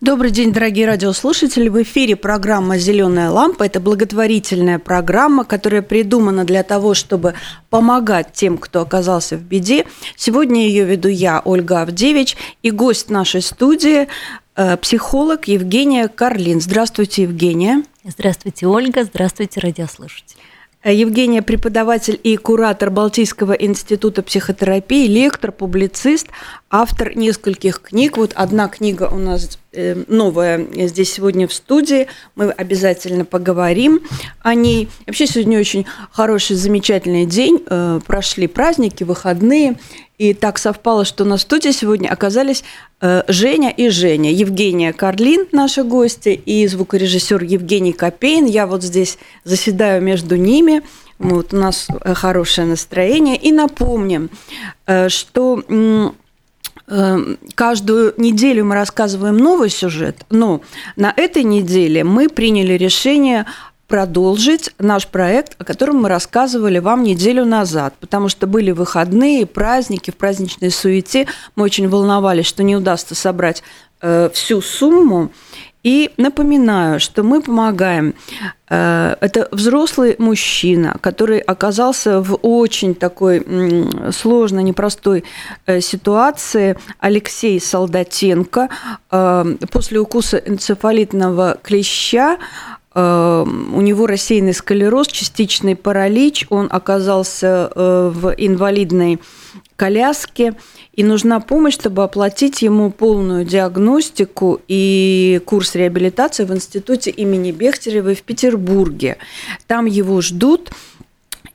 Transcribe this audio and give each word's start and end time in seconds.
Добрый 0.00 0.30
день, 0.30 0.50
дорогие 0.50 0.86
радиослушатели. 0.86 1.68
В 1.68 1.82
эфире 1.82 2.16
программа 2.16 2.78
«Зеленая 2.78 3.28
лампа». 3.28 3.64
Это 3.64 3.80
благотворительная 3.80 4.78
программа, 4.78 5.44
которая 5.44 5.82
придумана 5.82 6.46
для 6.46 6.62
того, 6.62 6.94
чтобы 6.94 7.34
помогать 7.68 8.32
тем, 8.32 8.56
кто 8.56 8.80
оказался 8.80 9.36
в 9.36 9.42
беде. 9.42 9.84
Сегодня 10.16 10.66
ее 10.66 10.86
веду 10.86 11.10
я, 11.10 11.42
Ольга 11.44 11.82
Авдевич, 11.82 12.38
и 12.62 12.70
гость 12.70 13.10
нашей 13.10 13.42
студии 13.42 14.08
э,– 14.56 14.76
психолог 14.78 15.48
Евгения 15.48 16.08
Карлин. 16.08 16.62
Здравствуйте, 16.62 17.24
Евгения. 17.24 17.82
Здравствуйте, 18.02 18.68
Ольга. 18.68 19.04
Здравствуйте, 19.04 19.60
радиослушатели. 19.60 20.40
Э, 20.82 20.94
Евгения– 20.94 21.42
преподаватель 21.42 22.18
и 22.22 22.38
куратор 22.38 22.90
Балтийского 22.90 23.52
института 23.52 24.22
психотерапии, 24.22 25.06
лектор, 25.06 25.52
публицист, 25.52 26.28
автор 26.70 27.14
нескольких 27.18 27.82
книг. 27.82 28.16
Вот 28.16 28.32
одна 28.34 28.68
книга 28.68 29.10
у 29.12 29.18
нас 29.18 29.59
новая 29.72 30.66
здесь 30.88 31.12
сегодня 31.12 31.46
в 31.46 31.52
студии. 31.52 32.08
Мы 32.34 32.50
обязательно 32.50 33.24
поговорим 33.24 34.00
о 34.40 34.54
ней. 34.54 34.88
Вообще 35.06 35.26
сегодня 35.26 35.58
очень 35.60 35.86
хороший, 36.10 36.56
замечательный 36.56 37.24
день. 37.24 37.62
Э, 37.66 38.00
прошли 38.06 38.46
праздники, 38.46 39.04
выходные. 39.04 39.78
И 40.18 40.34
так 40.34 40.58
совпало, 40.58 41.04
что 41.06 41.24
на 41.24 41.38
студии 41.38 41.70
сегодня 41.70 42.10
оказались 42.10 42.62
Женя 43.00 43.70
и 43.70 43.88
Женя. 43.88 44.30
Евгения 44.30 44.92
Карлин, 44.92 45.46
наши 45.50 45.82
гости, 45.82 46.28
и 46.44 46.66
звукорежиссер 46.66 47.42
Евгений 47.42 47.94
Копейн. 47.94 48.44
Я 48.44 48.66
вот 48.66 48.82
здесь 48.82 49.16
заседаю 49.44 50.02
между 50.02 50.36
ними. 50.36 50.82
Вот 51.18 51.54
у 51.54 51.56
нас 51.56 51.88
хорошее 52.04 52.66
настроение. 52.66 53.36
И 53.36 53.50
напомним, 53.50 54.28
что 55.08 55.64
каждую 57.54 58.14
неделю 58.16 58.64
мы 58.64 58.74
рассказываем 58.74 59.36
новый 59.36 59.70
сюжет, 59.70 60.24
но 60.28 60.60
на 60.96 61.12
этой 61.16 61.44
неделе 61.44 62.02
мы 62.02 62.28
приняли 62.28 62.74
решение 62.74 63.46
продолжить 63.90 64.70
наш 64.78 65.08
проект, 65.08 65.56
о 65.58 65.64
котором 65.64 65.96
мы 66.02 66.08
рассказывали 66.08 66.78
вам 66.78 67.02
неделю 67.02 67.44
назад, 67.44 67.94
потому 67.98 68.28
что 68.28 68.46
были 68.46 68.70
выходные, 68.70 69.46
праздники, 69.46 70.12
в 70.12 70.16
праздничной 70.16 70.70
суете. 70.70 71.26
Мы 71.56 71.64
очень 71.64 71.88
волновались, 71.88 72.46
что 72.46 72.62
не 72.62 72.76
удастся 72.76 73.16
собрать 73.16 73.64
э, 74.00 74.30
всю 74.32 74.62
сумму. 74.62 75.30
И 75.82 76.10
напоминаю, 76.18 77.00
что 77.00 77.22
мы 77.22 77.40
помогаем. 77.40 78.14
Э, 78.68 79.16
это 79.20 79.48
взрослый 79.50 80.14
мужчина, 80.18 80.96
который 81.00 81.38
оказался 81.38 82.20
в 82.20 82.34
очень 82.42 82.94
такой 82.94 83.44
сложной, 84.12 84.62
непростой 84.62 85.24
э, 85.66 85.80
ситуации. 85.80 86.76
Алексей 86.98 87.58
Солдатенко 87.60 88.68
э, 89.10 89.56
после 89.72 90.00
укуса 90.00 90.36
энцефалитного 90.36 91.58
клеща 91.62 92.38
у 92.92 93.80
него 93.80 94.08
рассеянный 94.08 94.52
склероз, 94.52 95.06
частичный 95.06 95.76
паралич, 95.76 96.46
он 96.50 96.66
оказался 96.72 97.70
в 97.76 98.34
инвалидной 98.36 99.20
коляске, 99.80 100.52
и 100.92 101.02
нужна 101.02 101.40
помощь, 101.40 101.72
чтобы 101.72 102.02
оплатить 102.02 102.60
ему 102.60 102.90
полную 102.90 103.46
диагностику 103.46 104.60
и 104.68 105.40
курс 105.46 105.74
реабилитации 105.74 106.44
в 106.44 106.52
институте 106.52 107.10
имени 107.10 107.50
Бехтеревой 107.50 108.14
в 108.14 108.22
Петербурге. 108.22 109.16
Там 109.66 109.86
его 109.86 110.20
ждут. 110.20 110.70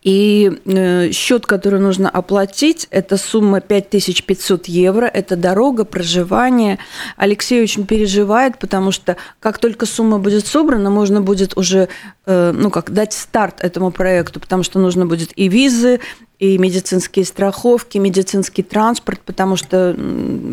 И 0.01 0.61
э, 0.65 1.11
счет, 1.11 1.47
который 1.47 1.79
нужно 1.79 2.09
оплатить, 2.09 2.87
это 2.91 3.17
сумма 3.17 3.59
5500 3.59 4.67
евро, 4.67 5.05
это 5.05 5.35
дорога, 5.35 5.83
проживание. 5.83 6.77
Алексей 7.17 7.63
очень 7.63 7.87
переживает, 7.87 8.59
потому 8.59 8.91
что 8.91 9.17
как 9.39 9.57
только 9.57 9.87
сумма 9.87 10.19
будет 10.19 10.45
собрана, 10.45 10.91
можно 10.91 11.21
будет 11.21 11.57
уже 11.57 11.89
э, 12.27 12.53
ну, 12.55 12.69
как, 12.69 12.91
дать 12.91 13.13
старт 13.13 13.55
этому 13.61 13.89
проекту, 13.91 14.39
потому 14.39 14.61
что 14.61 14.77
нужно 14.77 15.07
будет 15.07 15.31
и 15.35 15.47
визы, 15.47 15.99
и 16.39 16.57
медицинские 16.57 17.25
страховки, 17.25 17.97
медицинский 17.97 18.63
транспорт, 18.63 19.21
потому 19.25 19.55
что 19.55 19.97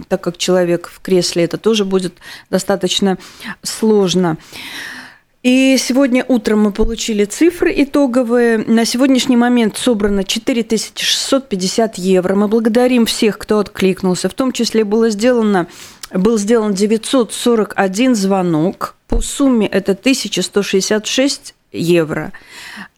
так 0.09 0.21
как 0.21 0.37
человек 0.37 0.91
в 0.93 1.01
кресле, 1.01 1.45
это 1.45 1.59
тоже 1.59 1.85
будет 1.85 2.15
достаточно 2.51 3.19
сложно. 3.63 4.39
И 5.43 5.77
сегодня 5.77 6.25
утром 6.29 6.61
мы 6.61 6.73
получили 6.73 7.25
цифры 7.25 7.73
итоговые. 7.77 8.59
На 8.59 8.85
сегодняшний 8.85 9.37
момент 9.37 9.77
собрано 9.77 10.23
4650 10.23 11.99
евро. 11.99 12.37
Мы 12.37 12.47
благодарим 12.47 13.07
всех, 13.07 13.39
кто 13.39 13.59
откликнулся. 13.59 14.29
В 14.29 14.35
том 14.35 14.53
числе 14.53 14.85
было 14.85 15.11
сделано, 15.11 15.67
был 16.13 16.39
сделан 16.39 16.75
941 16.75 18.15
звонок. 18.15 18.95
По 19.09 19.21
сумме 19.21 19.67
это 19.67 19.93
1166 19.93 21.55
евро. 21.73 22.33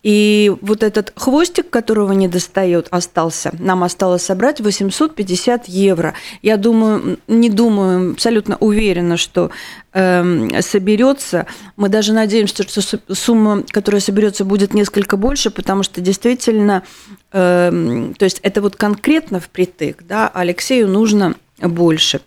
И 0.02 0.52
вот 0.60 0.82
этот 0.82 1.12
хвостик, 1.16 1.70
которого 1.70 2.12
не 2.12 2.28
достает, 2.28 2.88
остался. 2.90 3.54
Нам 3.58 3.84
осталось 3.84 4.22
собрать 4.22 4.60
850 4.60 5.66
евро. 5.68 6.14
Я 6.42 6.56
думаю, 6.56 7.18
не 7.26 7.48
думаю, 7.48 8.12
абсолютно 8.12 8.56
уверена, 8.58 9.16
что 9.16 9.50
э, 9.92 10.60
соберется. 10.60 11.46
Мы 11.76 11.88
даже 11.88 12.12
надеемся, 12.12 12.62
что 12.64 13.00
сумма, 13.14 13.62
которая 13.70 14.00
соберется, 14.00 14.44
будет 14.44 14.74
несколько 14.74 15.16
больше, 15.16 15.50
потому 15.50 15.82
что 15.82 16.00
действительно, 16.00 16.82
э, 17.32 18.12
то 18.18 18.24
есть 18.24 18.40
это 18.42 18.60
вот 18.60 18.76
конкретно 18.76 19.40
впритык, 19.40 20.02
да, 20.06 20.28
Алексею 20.28 20.88
нужно 20.88 21.34
больше. 21.60 22.20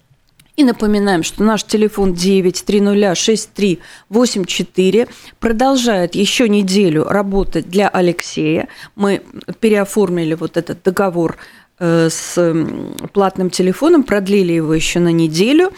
И 0.58 0.64
напоминаем, 0.64 1.22
что 1.22 1.44
наш 1.44 1.64
телефон 1.64 2.14
9306384 2.14 5.08
продолжает 5.40 6.16
еще 6.16 6.50
неделю 6.50 7.04
работать 7.04 7.70
для 7.70 7.88
Алексея. 7.88 8.68
Мы 8.96 9.22
переоформили 9.60 10.34
вот 10.34 10.58
этот 10.58 10.82
договор 10.82 11.38
э, 11.78 12.10
с 12.10 12.56
платным 13.14 13.52
телефоном, 13.52 14.02
продлили 14.02 14.54
его 14.54 14.74
еще 14.74 15.00
на 15.00 15.12
неделю. 15.12 15.72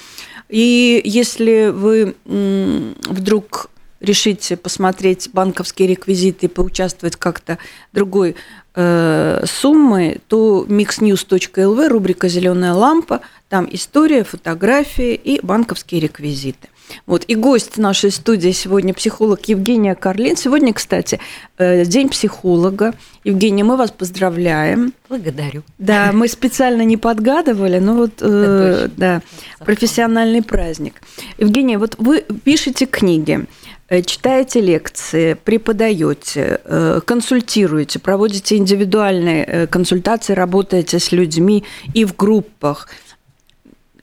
И 0.48 1.02
если 1.04 1.72
вы 1.74 2.16
вдруг 2.24 3.70
решите 4.00 4.58
посмотреть 4.58 5.30
банковские 5.34 5.88
реквизиты 5.88 6.46
и 6.46 6.50
поучаствовать 6.50 7.16
как-то 7.16 7.58
другой 7.94 8.36
э, 8.76 9.44
суммы, 9.46 10.20
то 10.28 10.66
mixnews.lv, 10.68 11.88
рубрика 11.88 12.28
«Зеленая 12.28 12.74
лампа», 12.74 13.22
там 13.50 13.68
история, 13.72 14.24
фотографии 14.24 15.16
и 15.16 15.44
банковские 15.44 16.02
реквизиты. 16.02 16.70
Вот. 17.06 17.24
И 17.28 17.36
гость 17.36 17.78
нашей 17.78 18.12
студии 18.12 18.52
сегодня 18.52 18.94
психолог 18.94 19.46
Евгения 19.46 19.96
Карлин. 19.96 20.36
Сегодня, 20.36 20.74
кстати, 20.74 21.20
э, 21.58 21.86
день 21.86 22.10
психолога. 22.10 22.94
Евгения, 23.24 23.64
мы 23.64 23.78
вас 23.78 23.92
поздравляем. 23.92 24.94
Благодарю. 25.08 25.64
Да, 25.78 26.12
мы 26.14 26.28
специально 26.28 26.84
не 26.84 26.98
подгадывали, 26.98 27.80
но 27.80 27.96
вот 27.96 28.14
э, 28.22 28.90
да, 28.96 29.22
профессиональный 29.60 30.42
праздник. 30.42 31.02
Евгения, 31.38 31.78
вот 31.78 31.96
вы 31.98 32.24
пишете 32.44 32.86
книги. 32.86 33.46
Э, 33.90 34.04
читаете 34.04 34.62
лекции, 34.62 35.34
преподаете, 35.34 36.62
э, 36.64 37.02
консультируете, 37.04 37.98
проводите 37.98 38.56
индивидуальные 38.58 39.44
э, 39.44 39.68
консультации, 39.68 40.34
работаете 40.34 41.00
с 41.00 41.12
людьми 41.12 41.66
и 41.96 42.06
в 42.06 42.16
группах. 42.16 42.88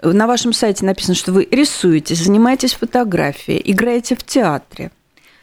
На 0.02 0.26
вашем 0.26 0.52
сайте 0.52 0.84
написано, 0.84 1.14
что 1.14 1.32
вы 1.32 1.46
рисуете, 1.50 2.16
занимаетесь 2.16 2.74
фотографией, 2.74 3.62
играете 3.64 4.16
в 4.16 4.24
театре. 4.24 4.90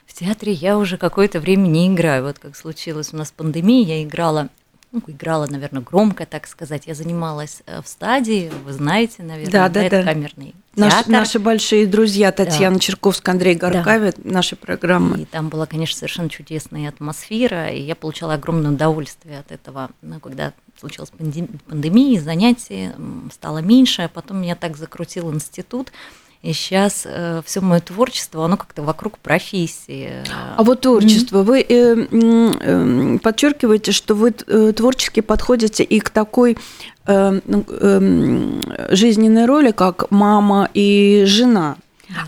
В 0.05 0.13
театре 0.13 0.51
я 0.51 0.77
уже 0.77 0.97
какое-то 0.97 1.39
время 1.39 1.67
не 1.67 1.87
играю. 1.87 2.25
Вот 2.25 2.37
как 2.37 2.55
случилось 2.55 3.13
у 3.13 3.17
нас 3.17 3.31
пандемия, 3.31 3.97
я 3.97 4.03
играла 4.03 4.49
ну, 4.93 5.01
играла, 5.07 5.47
наверное, 5.47 5.81
громко, 5.81 6.25
так 6.25 6.47
сказать. 6.47 6.87
Я 6.87 6.93
занималась 6.93 7.61
в 7.67 7.87
стадии, 7.87 8.51
вы 8.63 8.71
знаете, 8.71 9.23
наверное, 9.23 9.51
да, 9.51 9.69
да, 9.69 9.89
да. 9.89 10.03
камерный 10.03 10.55
Наш, 10.75 11.05
наши 11.05 11.37
большие 11.37 11.85
друзья 11.85 12.31
Татьяна 12.31 12.77
да. 12.77 12.79
Черковская, 12.79 13.33
Андрей 13.33 13.53
Горкавит, 13.53 14.15
да. 14.17 14.31
наши 14.31 14.55
программы. 14.55 15.21
И 15.21 15.25
там 15.25 15.49
была, 15.49 15.67
конечно, 15.67 15.95
совершенно 15.97 16.29
чудесная 16.29 16.89
атмосфера, 16.89 17.69
и 17.69 17.81
я 17.81 17.95
получала 17.95 18.33
огромное 18.33 18.71
удовольствие 18.71 19.39
от 19.39 19.51
этого. 19.51 19.91
Ну, 20.01 20.19
когда 20.19 20.53
случилась 20.79 21.11
пандемия, 21.11 22.19
занятий 22.19 22.89
стало 23.31 23.59
меньше, 23.59 24.03
а 24.03 24.07
потом 24.07 24.41
меня 24.41 24.55
так 24.55 24.75
закрутил 24.75 25.31
институт, 25.31 25.91
И 26.43 26.51
сейчас 26.51 27.03
э, 27.05 27.41
все 27.45 27.61
мое 27.61 27.79
творчество, 27.79 28.43
оно 28.43 28.57
как-то 28.57 28.81
вокруг 28.83 29.17
профессии. 29.17 30.11
А 30.57 30.61
вот 30.63 30.81
творчество, 30.81 31.41
mm-hmm. 31.41 31.43
вы 31.43 31.61
э, 31.61 33.15
э, 33.15 33.19
подчеркиваете, 33.19 33.93
что 33.93 34.13
вы 34.13 34.35
э, 34.45 34.73
творчески 34.75 35.21
подходите 35.21 35.85
и 35.85 36.01
к 36.01 36.09
такой 36.09 36.57
э, 37.05 37.39
э, 37.45 38.61
жизненной 38.89 39.45
роли, 39.45 39.71
как 39.71 40.11
мама 40.11 40.69
и 40.73 41.23
жена. 41.25 41.77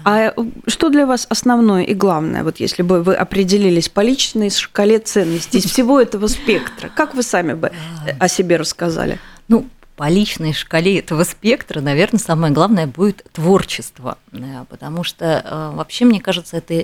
А 0.05 0.33
что 0.67 0.89
для 0.89 1.05
вас 1.05 1.27
основное 1.29 1.83
и 1.83 1.93
главное, 1.93 2.45
вот 2.45 2.61
если 2.61 2.83
бы 2.83 3.03
вы 3.03 3.15
определились 3.15 3.89
по 3.89 3.99
личной 3.99 4.49
шкале 4.49 4.99
ценностей 4.99 5.59
всего 5.59 5.99
этого 5.99 6.27
спектра, 6.27 6.89
как 6.95 7.15
вы 7.15 7.21
сами 7.21 7.53
бы 7.53 7.71
о 8.17 8.27
себе 8.29 8.55
рассказали? 8.55 9.19
Ну, 9.47 9.67
по 9.95 10.09
личной 10.09 10.53
шкале 10.53 10.99
этого 10.99 11.23
спектра, 11.23 11.81
наверное, 11.81 12.19
самое 12.19 12.53
главное 12.53 12.87
будет 12.87 13.25
творчество, 13.31 14.17
потому 14.69 15.03
что 15.03 15.25
э, 15.25 15.75
вообще, 15.75 16.05
мне 16.05 16.19
кажется, 16.19 16.57
это 16.57 16.83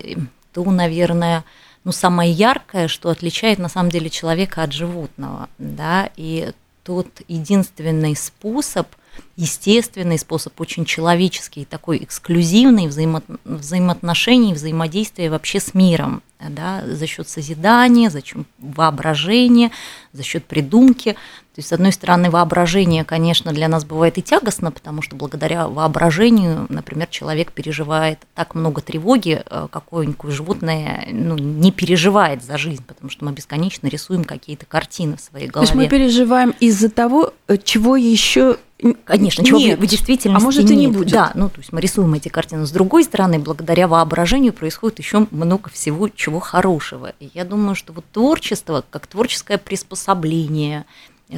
то, 0.54 0.64
наверное, 0.64 1.44
ну, 1.84 1.92
самое 1.92 2.32
яркое, 2.32 2.88
что 2.88 3.10
отличает 3.10 3.60
на 3.60 3.70
самом 3.70 3.90
деле 3.90 4.10
человека 4.10 4.64
от 4.64 4.72
животного, 4.72 5.50
да, 5.58 6.10
и 6.16 6.52
тот 6.84 7.08
единственный 7.28 8.16
способ– 8.16 8.88
естественный 9.36 10.18
способ, 10.18 10.60
очень 10.60 10.86
человеческий, 10.86 11.66
такой 11.66 12.04
эксклюзивный 12.04 12.88
взаимо 12.88 13.22
взаимоотношений, 13.44 14.54
взаимодействия 14.54 15.30
вообще 15.30 15.60
с 15.60 15.74
миром, 15.74 16.22
да, 16.40 16.84
за 16.86 17.08
счет 17.08 17.28
созидания, 17.28 18.10
за 18.10 18.24
счет 18.24 18.46
воображения, 18.60 19.72
за 20.14 20.24
счет 20.24 20.46
придумки. 20.46 21.16
То 21.54 21.60
есть, 21.60 21.68
с 21.68 21.74
одной 21.74 21.92
стороны, 21.92 22.32
воображение, 22.32 23.04
конечно, 23.04 23.52
для 23.52 23.68
нас 23.68 23.84
бывает 23.84 24.18
и 24.18 24.22
тягостно, 24.22 24.72
потому 24.72 25.02
что 25.02 25.18
благодаря 25.18 25.68
воображению, 25.68 26.66
например, 26.70 27.08
человек 27.08 27.52
переживает 27.52 28.20
так 28.36 28.56
много 28.56 28.82
тревоги, 28.82 29.44
э, 29.46 29.68
какое-нибудь 29.70 30.32
животное 30.32 31.10
ну, 31.12 31.38
не 31.38 31.74
переживает 31.74 32.42
за 32.42 32.58
жизнь, 32.58 32.84
потому 32.88 33.10
что 33.10 33.26
мы 33.26 33.34
бесконечно 33.34 33.88
рисуем 33.88 34.24
какие-то 34.24 34.66
картины 34.66 35.18
в 35.18 35.20
своей 35.20 35.48
голове. 35.48 35.68
То 35.68 35.74
есть 35.74 35.76
мы 35.76 35.90
переживаем 35.90 36.54
из-за 36.62 36.90
того, 36.90 37.34
э, 37.50 37.58
чего 37.58 37.98
еще 37.98 38.58
Конечно, 39.06 39.46
чего 39.46 39.60
нет. 39.60 39.80
в 39.80 39.86
действительности 39.86 40.42
А 40.42 40.44
может, 40.44 40.64
нет. 40.64 40.72
и 40.72 40.76
не 40.76 40.88
будет. 40.88 41.12
Да, 41.12 41.32
ну, 41.36 41.50
то 41.50 41.60
есть 41.60 41.72
мы 41.72 41.82
рисуем 41.82 42.14
эти 42.16 42.30
картины. 42.30 42.66
С 42.66 42.72
другой 42.72 43.04
стороны, 43.04 43.38
благодаря 43.38 43.88
воображению 43.88 44.54
происходит 44.54 44.98
еще 44.98 45.28
много 45.30 45.70
всего, 45.70 46.10
чего 46.10 46.40
хорошего. 46.40 47.14
И 47.20 47.30
я 47.36 47.46
думаю, 47.46 47.76
что 47.76 47.94
вот 47.94 48.06
творчество, 48.12 48.84
как 48.90 49.06
творческое 49.06 49.60
приспособление, 49.60 50.86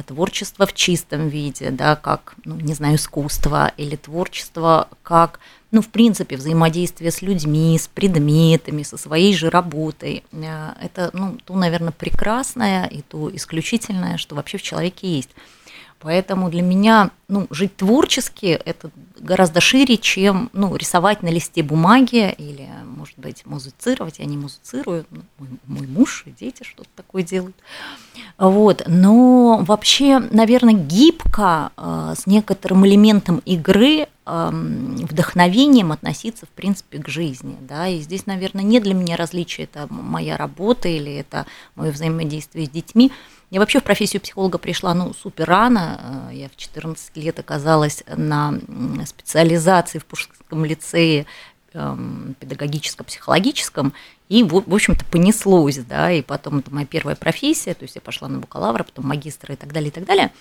творчество 0.02 0.66
в 0.66 0.72
чистом 0.72 1.28
виде, 1.28 1.70
да, 1.70 1.96
как, 1.96 2.34
ну, 2.44 2.56
не 2.56 2.74
знаю, 2.74 2.96
искусство, 2.96 3.72
или 3.76 3.96
творчество 3.96 4.88
как, 5.02 5.40
ну, 5.70 5.82
в 5.82 5.88
принципе, 5.88 6.36
взаимодействие 6.36 7.10
с 7.10 7.22
людьми, 7.22 7.78
с 7.78 7.88
предметами, 7.88 8.82
со 8.82 8.96
своей 8.96 9.34
же 9.34 9.50
работой. 9.50 10.24
Э, 10.32 10.72
это, 10.80 11.10
ну, 11.12 11.38
то, 11.44 11.54
наверное, 11.54 11.92
прекрасное 11.92 12.86
и 12.86 13.02
то 13.02 13.34
исключительное, 13.34 14.16
что 14.16 14.34
вообще 14.34 14.58
в 14.58 14.62
человеке 14.62 15.16
есть. 15.16 15.30
Поэтому 16.04 16.50
для 16.50 16.60
меня 16.60 17.12
ну, 17.28 17.46
жить 17.48 17.76
творчески– 17.76 18.44
это 18.66 18.90
гораздо 19.18 19.62
шире, 19.62 19.96
чем 19.96 20.50
ну, 20.52 20.76
рисовать 20.76 21.22
на 21.22 21.28
листе 21.28 21.62
бумаги 21.62 22.30
или, 22.36 22.68
может 22.84 23.18
быть, 23.18 23.46
музицировать. 23.46 24.18
Я 24.18 24.26
не 24.26 24.36
музицирую, 24.36 25.06
ну, 25.10 25.22
мой, 25.38 25.48
мой 25.66 25.86
муж 25.86 26.24
и 26.26 26.30
дети 26.30 26.62
что-то 26.62 26.90
такое 26.94 27.22
делают. 27.22 27.56
Вот. 28.36 28.84
Но 28.86 29.64
вообще, 29.66 30.18
наверное, 30.18 30.74
гибко, 30.74 31.72
э, 31.74 32.12
с 32.18 32.26
некоторым 32.26 32.86
элементом 32.86 33.38
игры, 33.46 34.06
э, 34.26 34.50
вдохновением 34.52 35.90
относиться, 35.90 36.44
в 36.44 36.50
принципе, 36.50 36.98
к 36.98 37.08
жизни. 37.08 37.56
Да? 37.62 37.88
И 37.88 38.00
здесь, 38.00 38.26
наверное, 38.26 38.62
не 38.62 38.78
для 38.78 38.92
меня 38.92 39.16
различие, 39.16 39.64
это 39.72 39.86
моя 39.90 40.36
работа 40.36 40.86
или 40.86 41.14
это 41.14 41.46
мое 41.76 41.92
взаимодействие 41.92 42.66
с 42.66 42.68
детьми– 42.68 43.10
я 43.54 43.60
вообще 43.60 43.78
в 43.78 43.84
профессию 43.84 44.20
психолога 44.20 44.58
пришла, 44.58 44.94
ну, 44.94 45.14
супер 45.14 45.46
рано. 45.46 46.28
Э, 46.28 46.34
я 46.34 46.48
в 46.48 46.56
14 46.56 47.16
лет 47.16 47.38
оказалась 47.38 48.02
на 48.08 48.58
специализации 49.06 50.00
в 50.00 50.06
Пушкинском 50.06 50.64
лицее 50.64 51.26
эм, 51.72 52.34
педагогическо-психологическом, 52.40 53.92
и, 54.28 54.42
в 54.42 54.74
общем-то, 54.74 55.04
понеслось, 55.04 55.78
да, 55.78 56.10
и 56.10 56.22
потом 56.22 56.58
это 56.58 56.74
моя 56.74 56.84
первая 56.84 57.14
профессия, 57.14 57.74
то 57.74 57.84
есть 57.84 57.94
я 57.94 58.00
пошла 58.00 58.26
на 58.26 58.40
бакалавра, 58.40 58.82
потом 58.82 59.06
магистра 59.06 59.54
и 59.54 59.56
так 59.56 59.72
далее, 59.72 59.90
и 59.90 59.92
так 59.92 60.04
далее. 60.04 60.32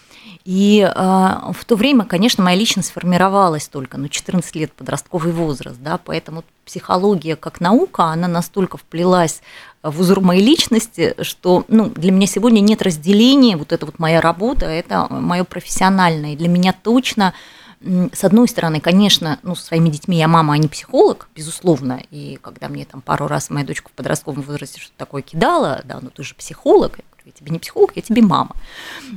И 0.44 0.82
э, 0.82 0.92
в 0.92 1.66
то 1.66 1.76
время, 1.76 2.06
конечно, 2.06 2.44
моя 2.44 2.58
личность 2.58 2.92
формировалась 2.92 3.68
только, 3.68 4.00
ну, 4.00 4.08
14 4.08 4.56
лет, 4.56 4.74
подростковый 4.74 5.34
возраст, 5.34 5.78
да, 5.80 6.00
поэтому 6.00 6.44
психология 6.66 7.36
как 7.36 7.62
наука, 7.62 8.06
она 8.06 8.28
настолько 8.28 8.78
вплелась 8.78 9.42
в 9.84 10.00
узор 10.00 10.22
моей 10.22 10.42
личности, 10.42 11.14
что 11.22 11.66
ну, 11.68 11.90
для 11.90 12.12
меня 12.12 12.26
сегодня 12.26 12.62
нет 12.62 12.82
разделения, 12.82 13.58
вот 13.58 13.74
это 13.74 13.86
вот 13.86 14.00
моя 14.00 14.22
работа, 14.22 14.66
это 14.66 15.08
мое 15.10 15.44
профессиональное. 15.44 16.34
И 16.34 16.38
для 16.38 16.48
меня 16.48 16.74
точно, 16.74 17.34
с 17.82 18.24
одной 18.24 18.48
стороны, 18.48 18.80
конечно, 18.80 19.40
ну, 19.44 19.56
со 19.56 19.66
своими 19.66 19.90
детьми 19.90 20.18
я 20.18 20.30
мама, 20.30 20.54
а 20.54 20.58
не 20.58 20.70
психолог, 20.70 21.28
безусловно, 21.36 22.02
и 22.12 22.40
когда 22.42 22.70
мне 22.70 22.86
там 22.86 23.02
пару 23.02 23.28
раз 23.28 23.50
моя 23.50 23.66
дочка 23.66 23.90
в 23.90 23.92
подростковом 23.92 24.42
возрасте 24.42 24.80
что-то 24.80 24.98
такое 24.98 25.22
кидала, 25.22 25.82
да, 25.84 26.00
ну 26.02 26.10
ты 26.10 26.24
же 26.24 26.34
психолог, 26.34 26.98
я 26.98 27.04
говорю, 27.12 27.24
я 27.26 27.32
тебе 27.34 27.52
не 27.52 27.60
психолог, 27.60 27.92
я 27.96 28.02
тебе 28.02 28.22
мама. 28.22 28.56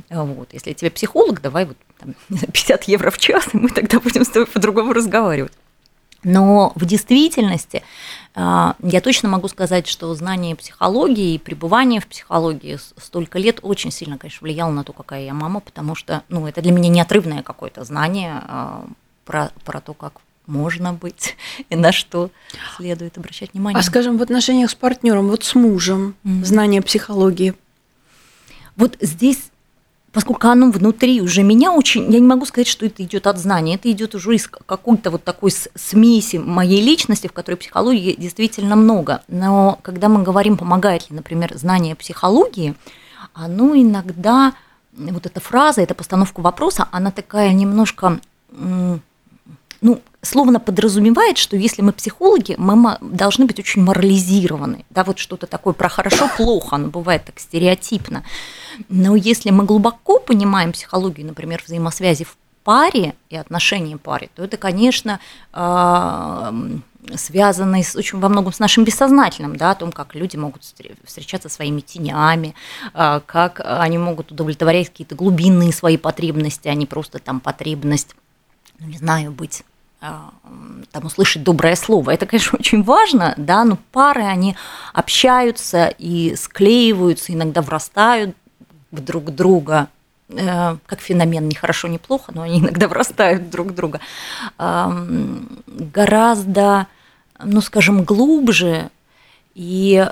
Вот, 0.09 0.49
если 0.51 0.69
я 0.69 0.75
тебе 0.75 0.91
психолог, 0.91 1.41
давай 1.41 1.65
вот 1.65 1.77
там, 1.97 2.13
50 2.29 2.83
евро 2.83 3.09
в 3.09 3.17
час, 3.17 3.47
и 3.53 3.57
мы 3.57 3.69
тогда 3.69 4.01
будем 4.01 4.25
с 4.25 4.29
тобой 4.29 4.47
по-другому 4.47 4.91
разговаривать. 4.91 5.53
Но 6.23 6.73
в 6.75 6.85
действительности 6.85 7.83
а, 8.35 8.75
я 8.81 9.01
точно 9.01 9.29
могу 9.29 9.47
сказать, 9.47 9.87
что 9.87 10.13
знание 10.13 10.55
психологии 10.55 11.35
и 11.35 11.39
пребывание 11.39 12.01
в 12.01 12.07
психологии 12.07 12.77
столько 12.97 13.39
лет 13.39 13.59
очень 13.61 13.91
сильно, 13.91 14.17
конечно, 14.17 14.45
влияло 14.45 14.71
на 14.71 14.83
то, 14.83 14.93
какая 14.93 15.25
я 15.25 15.33
мама, 15.33 15.59
потому 15.59 15.95
что 15.95 16.23
ну, 16.29 16.47
это 16.47 16.61
для 16.61 16.71
меня 16.71 16.89
неотрывное 16.89 17.43
какое-то 17.43 17.83
знание 17.83 18.41
а, 18.47 18.85
про, 19.25 19.51
про 19.63 19.81
то, 19.81 19.93
как 19.93 20.13
можно 20.47 20.93
быть 20.93 21.35
и 21.69 21.75
на 21.75 21.91
что 21.91 22.31
следует 22.77 23.17
обращать 23.17 23.53
внимание. 23.53 23.79
А 23.79 23.83
скажем, 23.83 24.17
в 24.17 24.21
отношениях 24.21 24.71
с 24.71 24.75
партнером, 24.75 25.29
вот 25.29 25.43
с 25.43 25.55
мужем, 25.55 26.15
mm-hmm. 26.23 26.45
знание 26.45 26.81
психологии. 26.81 27.53
Вот 28.75 28.97
здесь 29.01 29.51
поскольку 30.11 30.47
оно 30.47 30.71
внутри 30.71 31.21
уже 31.21 31.43
меня 31.43 31.71
очень, 31.71 32.11
я 32.11 32.19
не 32.19 32.25
могу 32.25 32.45
сказать, 32.45 32.67
что 32.67 32.85
это 32.85 33.03
идет 33.03 33.27
от 33.27 33.37
знания, 33.37 33.75
это 33.75 33.91
идет 33.91 34.15
уже 34.15 34.35
из 34.35 34.47
какой-то 34.47 35.11
вот 35.11 35.23
такой 35.23 35.51
смеси 35.51 36.37
моей 36.37 36.81
личности, 36.81 37.27
в 37.27 37.33
которой 37.33 37.55
психологии 37.55 38.15
действительно 38.17 38.75
много. 38.75 39.21
Но 39.27 39.79
когда 39.81 40.09
мы 40.09 40.23
говорим, 40.23 40.57
помогает 40.57 41.09
ли, 41.09 41.15
например, 41.15 41.55
знание 41.55 41.95
психологии, 41.95 42.75
оно 43.33 43.75
иногда, 43.75 44.53
вот 44.93 45.25
эта 45.25 45.39
фраза, 45.39 45.81
эта 45.81 45.93
постановка 45.93 46.39
вопроса, 46.41 46.87
она 46.91 47.11
такая 47.11 47.53
немножко 47.53 48.19
ну, 49.81 50.01
словно 50.21 50.59
подразумевает, 50.59 51.37
что 51.37 51.55
если 51.55 51.81
мы 51.81 51.91
психологи, 51.91 52.55
мы 52.57 52.97
должны 53.01 53.45
быть 53.45 53.59
очень 53.59 53.83
морализированы. 53.83 54.85
Да, 54.89 55.03
вот 55.03 55.19
что-то 55.19 55.47
такое 55.47 55.73
про 55.73 55.89
хорошо-плохо, 55.89 56.75
оно 56.75 56.89
бывает 56.89 57.25
так 57.25 57.39
стереотипно. 57.39 58.23
Но 58.89 59.15
если 59.15 59.51
мы 59.51 59.65
глубоко 59.65 60.19
понимаем 60.19 60.71
психологию, 60.71 61.27
например, 61.27 61.61
взаимосвязи 61.65 62.23
в 62.23 62.37
паре 62.63 63.13
и 63.29 63.37
отношения 63.37 63.97
паре, 63.97 64.29
то 64.35 64.43
это, 64.43 64.57
конечно, 64.57 65.19
а, 65.53 66.53
связанные 67.15 67.83
с, 67.83 67.95
очень 67.95 68.19
во 68.19 68.27
многом 68.27 68.51
с 68.51 68.59
нашим 68.59 68.83
бессознательным, 68.83 69.55
да, 69.55 69.71
о 69.71 69.75
том, 69.75 69.93
как 69.93 70.15
люди 70.15 70.35
могут 70.35 70.63
встречаться 71.05 71.47
своими 71.47 71.79
тенями, 71.79 72.55
а, 72.93 73.21
как 73.21 73.61
они 73.63 73.97
могут 73.97 74.31
удовлетворять 74.31 74.89
какие-то 74.89 75.15
глубинные 75.15 75.71
свои 75.71 75.95
потребности, 75.95 76.67
а 76.67 76.73
не 76.73 76.85
просто 76.85 77.19
там 77.19 77.39
потребность 77.39 78.15
ну, 78.79 78.87
не 78.87 78.97
знаю, 78.97 79.31
быть 79.31 79.63
а, 79.99 80.31
там 80.91 81.05
услышать 81.05 81.43
доброе 81.43 81.75
слово. 81.75 82.11
Это, 82.11 82.25
конечно, 82.25 82.57
очень 82.59 82.83
важно, 82.83 83.33
да, 83.37 83.63
но 83.63 83.77
пары, 83.91 84.23
они 84.23 84.55
общаются 84.93 85.87
и 85.97 86.35
склеиваются, 86.35 87.33
иногда 87.33 87.61
врастают 87.61 88.35
друг 88.91 89.31
друга, 89.35 89.87
э, 90.29 90.77
как 90.85 91.01
феномен, 91.01 91.47
не 91.47 91.55
хорошо, 91.55 91.87
не 91.87 91.97
плохо, 91.97 92.31
но 92.33 92.43
они 92.43 92.59
иногда 92.61 92.87
врастают 92.87 93.49
друг 93.49 93.73
друга, 93.73 93.99
гораздо, 95.67 96.87
ну, 97.43 97.61
скажем, 97.61 98.03
глубже, 98.03 98.89
и 99.55 100.07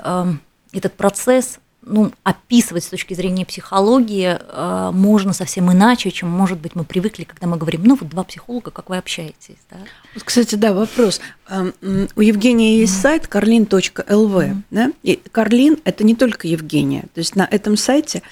этот 0.72 0.94
процесс 0.94 1.60
ну, 1.86 2.12
описывать 2.24 2.84
с 2.84 2.88
точки 2.88 3.14
зрения 3.14 3.46
психологии 3.46 4.36
э, 4.38 4.90
можно 4.92 5.32
совсем 5.32 5.70
иначе, 5.72 6.10
чем, 6.10 6.28
может 6.28 6.58
быть, 6.58 6.74
мы 6.74 6.84
привыкли, 6.84 7.24
когда 7.24 7.46
мы 7.46 7.56
говорим, 7.56 7.84
ну, 7.84 7.96
вот 7.98 8.08
два 8.08 8.24
психолога, 8.24 8.72
как 8.72 8.90
вы 8.90 8.96
общаетесь. 8.96 9.56
Да? 9.70 9.78
Вот, 10.14 10.24
кстати, 10.24 10.56
да, 10.56 10.72
вопрос. 10.72 11.20
Эм, 11.48 11.72
у 12.16 12.20
Евгения 12.20 12.78
есть 12.78 12.98
mm-hmm. 12.98 13.02
сайт 13.02 13.28
carlin.lv, 13.30 14.04
mm-hmm. 14.04 14.62
да? 14.70 14.92
и 15.04 15.20
Карлин– 15.30 15.78
это 15.84 16.02
не 16.02 16.16
только 16.16 16.48
Евгения, 16.48 17.04
то 17.14 17.20
есть 17.20 17.36
на 17.36 17.48
этом 17.50 17.76
сайте 17.76 18.22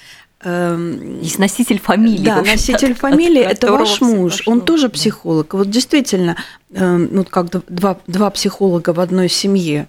Эм, 0.45 1.21
Есть 1.21 1.39
носитель 1.39 1.79
фамилии. 1.79 2.23
Да, 2.23 2.43
носитель 2.43 2.93
фамилии– 2.93 3.41
это 3.41 3.71
ваш 3.71 3.99
муж. 4.01 4.43
Он 4.45 4.61
тоже 4.61 4.89
психолог. 4.89 5.55
Вот 5.55 5.71
действительно, 5.71 6.35
эм, 6.71 7.09
ну, 7.11 7.23
как 7.23 7.49
два, 7.67 7.97
два 8.05 8.29
психолога 8.29 8.93
в 8.93 8.99
одной 8.99 9.27
семье. 9.27 9.87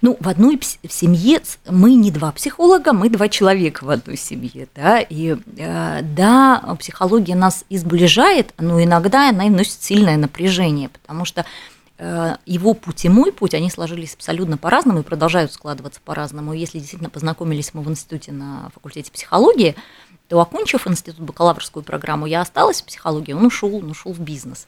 Ну, 0.00 0.16
в 0.20 0.28
одной 0.28 0.58
в 0.58 0.92
семье 0.92 1.40
мы 1.68 1.94
не 1.94 2.10
два 2.10 2.32
психолога, 2.32 2.92
мы 2.92 3.08
два 3.08 3.28
человека 3.28 3.84
в 3.84 3.90
одной 3.90 4.16
семье, 4.16 4.68
да, 4.74 5.00
и 5.00 5.36
э, 5.56 6.00
да, 6.02 6.76
психология 6.78 7.34
нас 7.34 7.64
изближает, 7.68 8.52
но 8.58 8.82
иногда 8.82 9.28
она 9.28 9.46
и 9.46 9.50
носит 9.50 9.82
сильное 9.82 10.16
напряжение, 10.16 10.88
потому 10.88 11.24
что 11.24 11.44
его 11.96 12.74
путь 12.74 13.04
и 13.04 13.08
мой 13.08 13.32
путь, 13.32 13.54
они 13.54 13.70
сложились 13.70 14.14
абсолютно 14.14 14.56
по-разному 14.56 15.00
и 15.00 15.04
продолжают 15.04 15.52
складываться 15.52 16.00
по-разному. 16.04 16.52
Если 16.52 16.80
действительно 16.80 17.08
познакомились 17.08 17.72
мы 17.72 17.82
в 17.82 17.90
институте 17.90 18.32
на 18.32 18.68
факультете 18.74 19.12
психологии, 19.12 19.76
то, 20.28 20.40
окончив 20.40 20.86
институт 20.86 21.20
бакалаврскую 21.20 21.82
программу, 21.82 22.26
я 22.26 22.40
осталась 22.40 22.80
в 22.80 22.86
психологии, 22.86 23.32
он 23.32 23.44
ушел, 23.44 23.76
он 23.76 23.90
ушел 23.90 24.12
в 24.12 24.20
бизнес. 24.20 24.66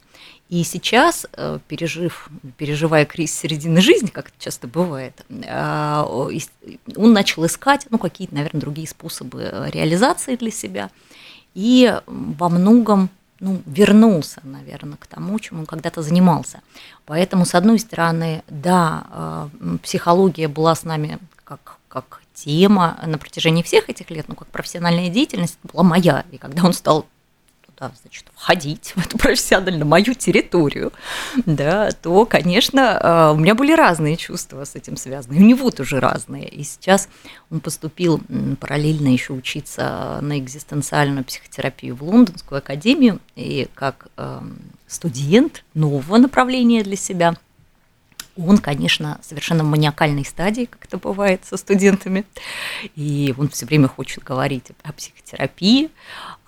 И 0.51 0.63
сейчас, 0.65 1.27
э, 1.33 1.59
пережив, 1.67 2.29
переживая 2.59 3.07
кризис 3.07 3.39
середины 3.39 3.81
жизни, 3.81 4.09
как 4.09 4.29
это 4.29 4.37
часто 4.39 4.69
бывает, 4.69 5.25
э, 5.29 6.05
он 6.97 7.13
начал 7.13 7.47
искать 7.47 7.87
ну, 7.91 7.99
какие-то, 7.99 8.35
наверное, 8.35 8.61
другие 8.61 8.87
способы 8.87 9.71
реализации 9.73 10.37
для 10.37 10.51
себя. 10.51 10.91
И 11.55 12.01
во 12.07 12.51
многом 12.51 13.09
ну, 13.41 13.63
вернулся, 13.67 14.41
наверное, 14.45 14.97
к 14.97 15.07
тому, 15.07 15.39
чем 15.39 15.61
он 15.61 15.67
когда-то 15.67 16.03
занимался. 16.03 16.61
Поэтому, 17.05 17.45
с 17.45 17.55
одной 17.55 17.79
стороны, 17.79 18.43
да, 18.49 19.51
э, 19.61 19.79
психология 19.83 20.49
была 20.49 20.75
с 20.75 20.85
нами 20.85 21.19
как, 21.45 21.79
как 21.89 22.23
тема 22.35 22.99
на 23.05 23.19
протяжении 23.19 23.63
всех 23.63 23.89
этих 23.89 24.11
лет, 24.11 24.27
ну, 24.29 24.35
как 24.35 24.49
профессиональная 24.49 25.09
деятельность 25.09 25.59
была 25.63 25.83
моя. 25.83 26.25
И 26.31 26.39
когда 26.39 26.65
он 26.65 26.73
стал 26.73 27.07
туда, 27.77 27.93
значит, 28.03 28.27
входить 28.35 28.93
в 28.97 29.05
эту 29.05 29.19
профессионально 29.19 29.85
мою 29.85 30.15
территорию, 30.15 30.93
да, 31.45 31.91
то, 31.91 32.25
конечно, 32.27 32.81
э, 32.81 33.33
у 33.35 33.37
меня 33.37 33.55
были 33.55 33.73
разные 33.73 34.17
чувства 34.17 34.65
с 34.65 34.75
этим 34.75 34.97
связаны. 34.97 35.37
У 35.37 35.43
него 35.43 35.71
тоже 35.71 36.01
разные. 36.01 36.49
И 36.49 36.65
сейчас 36.65 37.09
он 37.51 37.61
поступил 37.61 38.21
параллельно 38.61 39.09
еще 39.09 39.33
учиться 39.33 40.19
на 40.23 40.39
экзистенциальную 40.39 41.25
психотерапию 41.25 41.97
в 41.97 42.03
Лондонскую 42.03 42.59
академию. 42.59 43.21
И 43.35 43.69
как 43.75 44.09
студент 44.87 45.65
нового 45.75 46.17
направления 46.19 46.83
для 46.83 46.97
себя– 46.97 47.37
он, 48.37 48.59
конечно, 48.59 49.19
совершенно 49.23 49.65
в 49.65 49.67
маниакальной 49.67 50.25
стадии, 50.25 50.67
как 50.67 50.85
это 50.85 50.99
бывает 50.99 51.45
со 51.45 51.57
студентами, 51.57 52.25
и 52.95 53.35
он 53.39 53.49
все 53.49 53.67
время 53.67 53.89
хочет 53.89 54.23
говорить 54.23 54.73
о 54.83 54.93
психотерапии. 54.93 55.91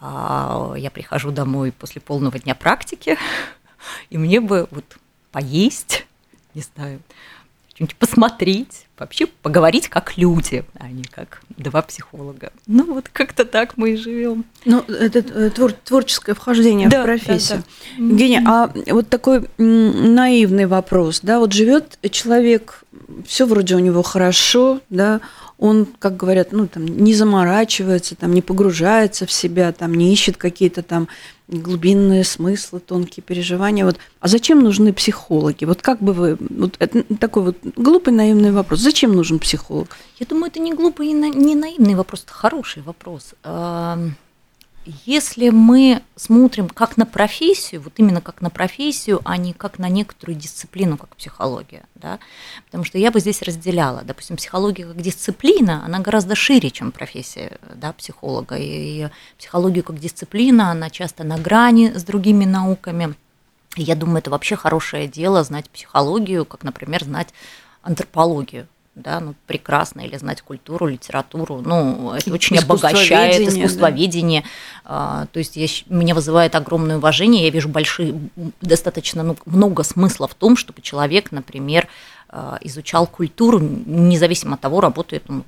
А, 0.00 0.74
я 0.76 0.90
прихожу 0.90 1.30
домой 1.30 1.72
после 1.72 2.00
полного 2.00 2.38
дня 2.38 2.54
практики, 2.54 3.16
и 4.10 4.18
мне 4.18 4.40
бы 4.40 4.68
вот 4.70 4.98
поесть, 5.32 6.06
не 6.54 6.62
знаю, 6.62 7.00
что-нибудь 7.78 7.94
посмотреть, 7.94 8.86
вообще 8.98 9.26
поговорить 9.26 9.88
как 9.88 10.18
люди, 10.18 10.64
а 10.80 10.88
не 10.88 11.04
как 11.04 11.42
два 11.56 11.80
психолога. 11.82 12.50
Ну 12.66 12.92
вот 12.92 13.08
как-то 13.08 13.44
так 13.44 13.76
мы 13.76 13.92
и 13.92 13.96
живем. 13.96 14.44
Ну 14.64 14.80
это 14.80 15.20
э, 15.20 15.50
твор 15.50 15.70
творческое 15.70 16.34
вхождение 16.34 16.88
да, 16.88 17.02
в 17.02 17.04
профессию. 17.04 17.58
Да, 17.58 17.64
да. 17.98 18.04
Евгения, 18.04 18.42
а 18.44 18.72
вот 18.88 19.08
такой 19.08 19.48
наивный 19.58 20.66
вопрос, 20.66 21.20
да, 21.22 21.38
вот 21.38 21.52
живет 21.52 22.00
человек, 22.10 22.82
все 23.24 23.46
вроде 23.46 23.76
у 23.76 23.78
него 23.78 24.02
хорошо, 24.02 24.80
да, 24.90 25.20
он, 25.56 25.86
как 26.00 26.16
говорят, 26.16 26.50
ну 26.50 26.66
там 26.66 26.84
не 26.84 27.14
заморачивается, 27.14 28.16
там 28.16 28.34
не 28.34 28.42
погружается 28.42 29.24
в 29.24 29.30
себя, 29.30 29.70
там 29.70 29.94
не 29.94 30.12
ищет 30.12 30.36
какие-то 30.36 30.82
там 30.82 31.06
глубинные 31.48 32.24
смыслы, 32.24 32.80
тонкие 32.80 33.22
переживания. 33.22 33.84
Вот, 33.84 33.96
а 34.20 34.28
зачем 34.28 34.62
нужны 34.62 34.92
психологи? 34.92 35.64
Вот 35.64 35.82
как 35.82 36.00
бы 36.00 36.12
вы... 36.12 36.36
Вот 36.38 36.76
это 36.78 37.02
такой 37.16 37.42
вот 37.42 37.56
глупый, 37.76 38.12
наивный 38.12 38.52
вопрос. 38.52 38.80
Зачем 38.80 39.14
нужен 39.14 39.38
психолог? 39.38 39.96
Я 40.18 40.26
думаю, 40.26 40.50
это 40.50 40.60
не 40.60 40.74
глупый 40.74 41.08
и 41.08 41.12
не 41.12 41.54
наивный 41.54 41.94
вопрос, 41.94 42.24
это 42.24 42.32
хороший 42.32 42.82
вопрос. 42.82 43.34
Если 45.04 45.50
мы 45.50 46.02
смотрим 46.16 46.68
как 46.70 46.96
на 46.96 47.04
профессию, 47.04 47.82
вот 47.82 47.92
именно 47.96 48.22
как 48.22 48.40
на 48.40 48.48
профессию, 48.48 49.20
а 49.24 49.36
не 49.36 49.52
как 49.52 49.78
на 49.78 49.90
некоторую 49.90 50.38
дисциплину, 50.38 50.96
как 50.96 51.14
психология, 51.14 51.84
да, 51.94 52.18
потому 52.64 52.84
что 52.84 52.96
я 52.96 53.10
бы 53.10 53.20
здесь 53.20 53.42
разделяла, 53.42 54.02
допустим, 54.02 54.36
психология 54.36 54.86
как 54.86 55.00
дисциплина, 55.00 55.84
она 55.84 55.98
гораздо 55.98 56.34
шире, 56.34 56.70
чем 56.70 56.90
профессия 56.90 57.58
да, 57.74 57.92
психолога, 57.92 58.56
и 58.58 59.08
психология 59.36 59.82
как 59.82 59.98
дисциплина, 59.98 60.70
она 60.70 60.88
часто 60.88 61.22
на 61.22 61.36
грани 61.36 61.92
с 61.94 62.02
другими 62.02 62.46
науками, 62.46 63.14
я 63.76 63.94
думаю, 63.94 64.18
это 64.18 64.30
вообще 64.30 64.56
хорошее 64.56 65.06
дело 65.06 65.44
знать 65.44 65.68
психологию, 65.68 66.46
как, 66.46 66.64
например, 66.64 67.04
знать 67.04 67.28
антропологию, 67.82 68.66
да, 68.98 69.20
ну, 69.20 69.34
прекрасно, 69.46 70.00
или 70.00 70.16
знать 70.16 70.42
культуру, 70.42 70.86
литературу, 70.86 71.62
ну, 71.64 72.12
это 72.12 72.32
очень 72.32 72.58
обогащает 72.58 73.48
искусствоведение, 73.48 74.42
да. 74.42 74.48
То 74.88 75.28
есть 75.34 75.56
я, 75.56 75.66
меня 75.90 76.14
вызывает 76.14 76.54
огромное 76.54 76.96
уважение, 76.96 77.44
я 77.44 77.50
вижу 77.50 77.68
большие, 77.68 78.18
достаточно 78.62 79.22
ну, 79.22 79.36
много 79.44 79.82
смысла 79.82 80.26
в 80.26 80.34
том, 80.34 80.56
чтобы 80.56 80.80
человек, 80.80 81.30
например, 81.30 81.88
а, 82.30 82.58
изучал 82.62 83.06
культуру, 83.06 83.58
независимо 83.58 84.54
от 84.54 84.62
того, 84.62 84.80
работает 84.80 85.24
он 85.28 85.44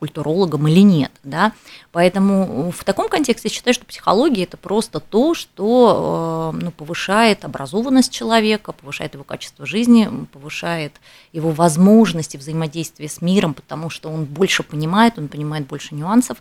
культурологом 0.00 0.66
или 0.66 0.80
нет. 0.80 1.12
Да? 1.22 1.52
Поэтому 1.92 2.72
в 2.72 2.84
таком 2.84 3.08
контексте 3.08 3.48
я 3.48 3.54
считаю, 3.54 3.74
что 3.74 3.84
психология– 3.84 4.42
это 4.44 4.56
просто 4.56 4.98
то, 4.98 5.34
что 5.34 6.52
э, 6.54 6.58
ну, 6.58 6.70
повышает 6.70 7.44
образованность 7.44 8.10
человека, 8.10 8.72
повышает 8.72 9.12
его 9.14 9.24
качество 9.24 9.66
жизни, 9.66 10.08
повышает 10.32 10.94
его 11.32 11.50
возможности 11.50 12.38
взаимодействия 12.38 13.08
с 13.08 13.20
миром, 13.20 13.52
потому 13.52 13.90
что 13.90 14.08
он 14.08 14.24
больше 14.24 14.62
понимает, 14.62 15.18
он 15.18 15.28
понимает 15.28 15.66
больше 15.66 15.94
нюансов. 15.94 16.38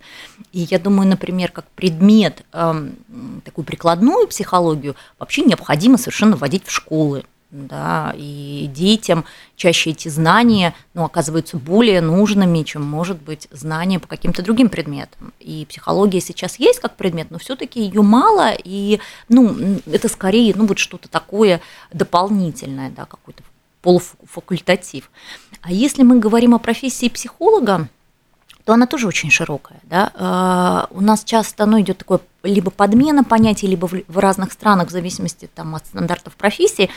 И 0.54 0.62
я 0.62 0.80
думаю, 0.80 1.10
например, 1.10 1.51
как 1.51 1.66
предмет, 1.72 2.46
эм, 2.54 2.96
такую 3.44 3.66
прикладную 3.66 4.28
психологию 4.28 4.96
вообще 5.20 5.42
необходимо 5.42 5.98
совершенно 5.98 6.38
вводить 6.38 6.66
в 6.66 6.72
школы 6.72 7.25
да, 7.51 8.13
и 8.15 8.70
детям 8.74 9.25
чаще 9.56 9.91
эти 9.91 10.08
знания 10.08 10.75
ну, 10.94 11.03
оказываются 11.03 11.58
более 11.58 12.01
нужными, 12.01 12.63
чем, 12.63 12.84
может 12.84 13.22
быть, 13.22 13.48
знания 13.51 14.00
по 14.00 14.08
каким-то 14.08 14.44
другим 14.44 14.70
предметам. 14.70 15.34
И 15.39 15.65
психология 15.68 16.22
сейчас 16.22 16.60
есть 16.60 16.79
как 16.79 16.96
предмет, 16.96 17.32
но 17.32 17.39
все-таки 17.39 17.82
ее 17.82 18.01
мало, 18.01 18.53
и 18.63 19.00
ну, 19.29 19.79
это 19.86 20.10
скорее 20.10 20.53
ну, 20.56 20.68
вот 20.68 20.77
что-то 20.77 21.10
такое 21.10 21.62
дополнительное, 21.91 22.91
да, 22.91 23.06
какой-то 23.06 23.44
полуфакультатив. 23.82 25.10
А 25.62 25.72
если 25.72 26.03
мы 26.03 26.20
говорим 26.20 26.53
о 26.53 26.60
профессии 26.60 27.10
психолога, 27.10 27.88
то 28.65 28.74
она 28.74 28.86
тоже 28.86 29.08
очень 29.08 29.32
широкая. 29.32 29.79
Да? 29.84 30.12
А, 30.13 30.88
у 30.91 31.01
нас 31.01 31.24
часто 31.24 31.65
ну, 31.65 31.82
идет 31.82 31.98
такое 31.98 32.20
либо 32.44 32.70
подмена 32.72 33.24
понятий, 33.24 33.65
либо 33.68 33.88
в 33.88 34.18
разных 34.18 34.53
странах, 34.53 34.89
в 34.89 34.91
зависимости 34.91 35.50
там, 35.53 35.75
от 35.75 35.88
стандартов 35.88 36.36
профессии, 36.36 36.89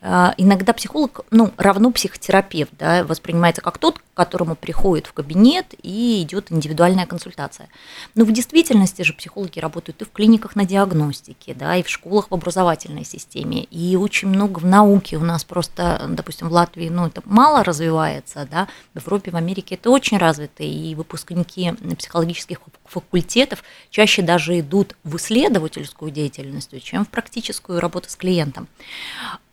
иногда 0.00 0.72
психолог 0.72 1.20
ну, 1.30 1.52
равно 1.56 1.90
психотерапевт, 1.90 2.72
да, 2.78 3.04
воспринимается 3.04 3.62
как 3.62 3.78
тот, 3.78 4.00
которому 4.18 4.56
приходит 4.56 5.06
в 5.06 5.12
кабинет 5.12 5.74
и 5.80 6.20
идет 6.22 6.50
индивидуальная 6.50 7.06
консультация. 7.06 7.68
Но 8.16 8.24
в 8.24 8.32
действительности 8.32 9.02
же 9.02 9.12
психологи 9.12 9.60
работают 9.60 10.02
и 10.02 10.04
в 10.04 10.10
клиниках 10.10 10.56
на 10.56 10.64
диагностике, 10.64 11.54
да, 11.54 11.76
и 11.76 11.84
в 11.84 11.88
школах 11.88 12.28
в 12.28 12.34
образовательной 12.34 13.04
системе, 13.04 13.62
и 13.62 13.94
очень 13.94 14.26
много 14.26 14.58
в 14.58 14.66
науке 14.66 15.18
у 15.18 15.24
нас 15.24 15.44
просто, 15.44 16.04
допустим, 16.10 16.48
в 16.48 16.52
Латвии, 16.52 16.88
ну, 16.88 17.06
это 17.06 17.22
мало 17.26 17.62
развивается, 17.62 18.48
да, 18.50 18.66
в 18.92 18.98
Европе, 18.98 19.30
в 19.30 19.36
Америке 19.36 19.76
это 19.76 19.88
очень 19.90 20.18
развито, 20.18 20.64
и 20.64 20.96
выпускники 20.96 21.72
психологических 21.96 22.58
факультетов 22.86 23.62
чаще 23.90 24.22
даже 24.22 24.58
идут 24.58 24.96
в 25.04 25.16
исследовательскую 25.16 26.10
деятельность, 26.10 26.82
чем 26.82 27.04
в 27.04 27.08
практическую 27.08 27.78
работу 27.78 28.10
с 28.10 28.16
клиентом. 28.16 28.66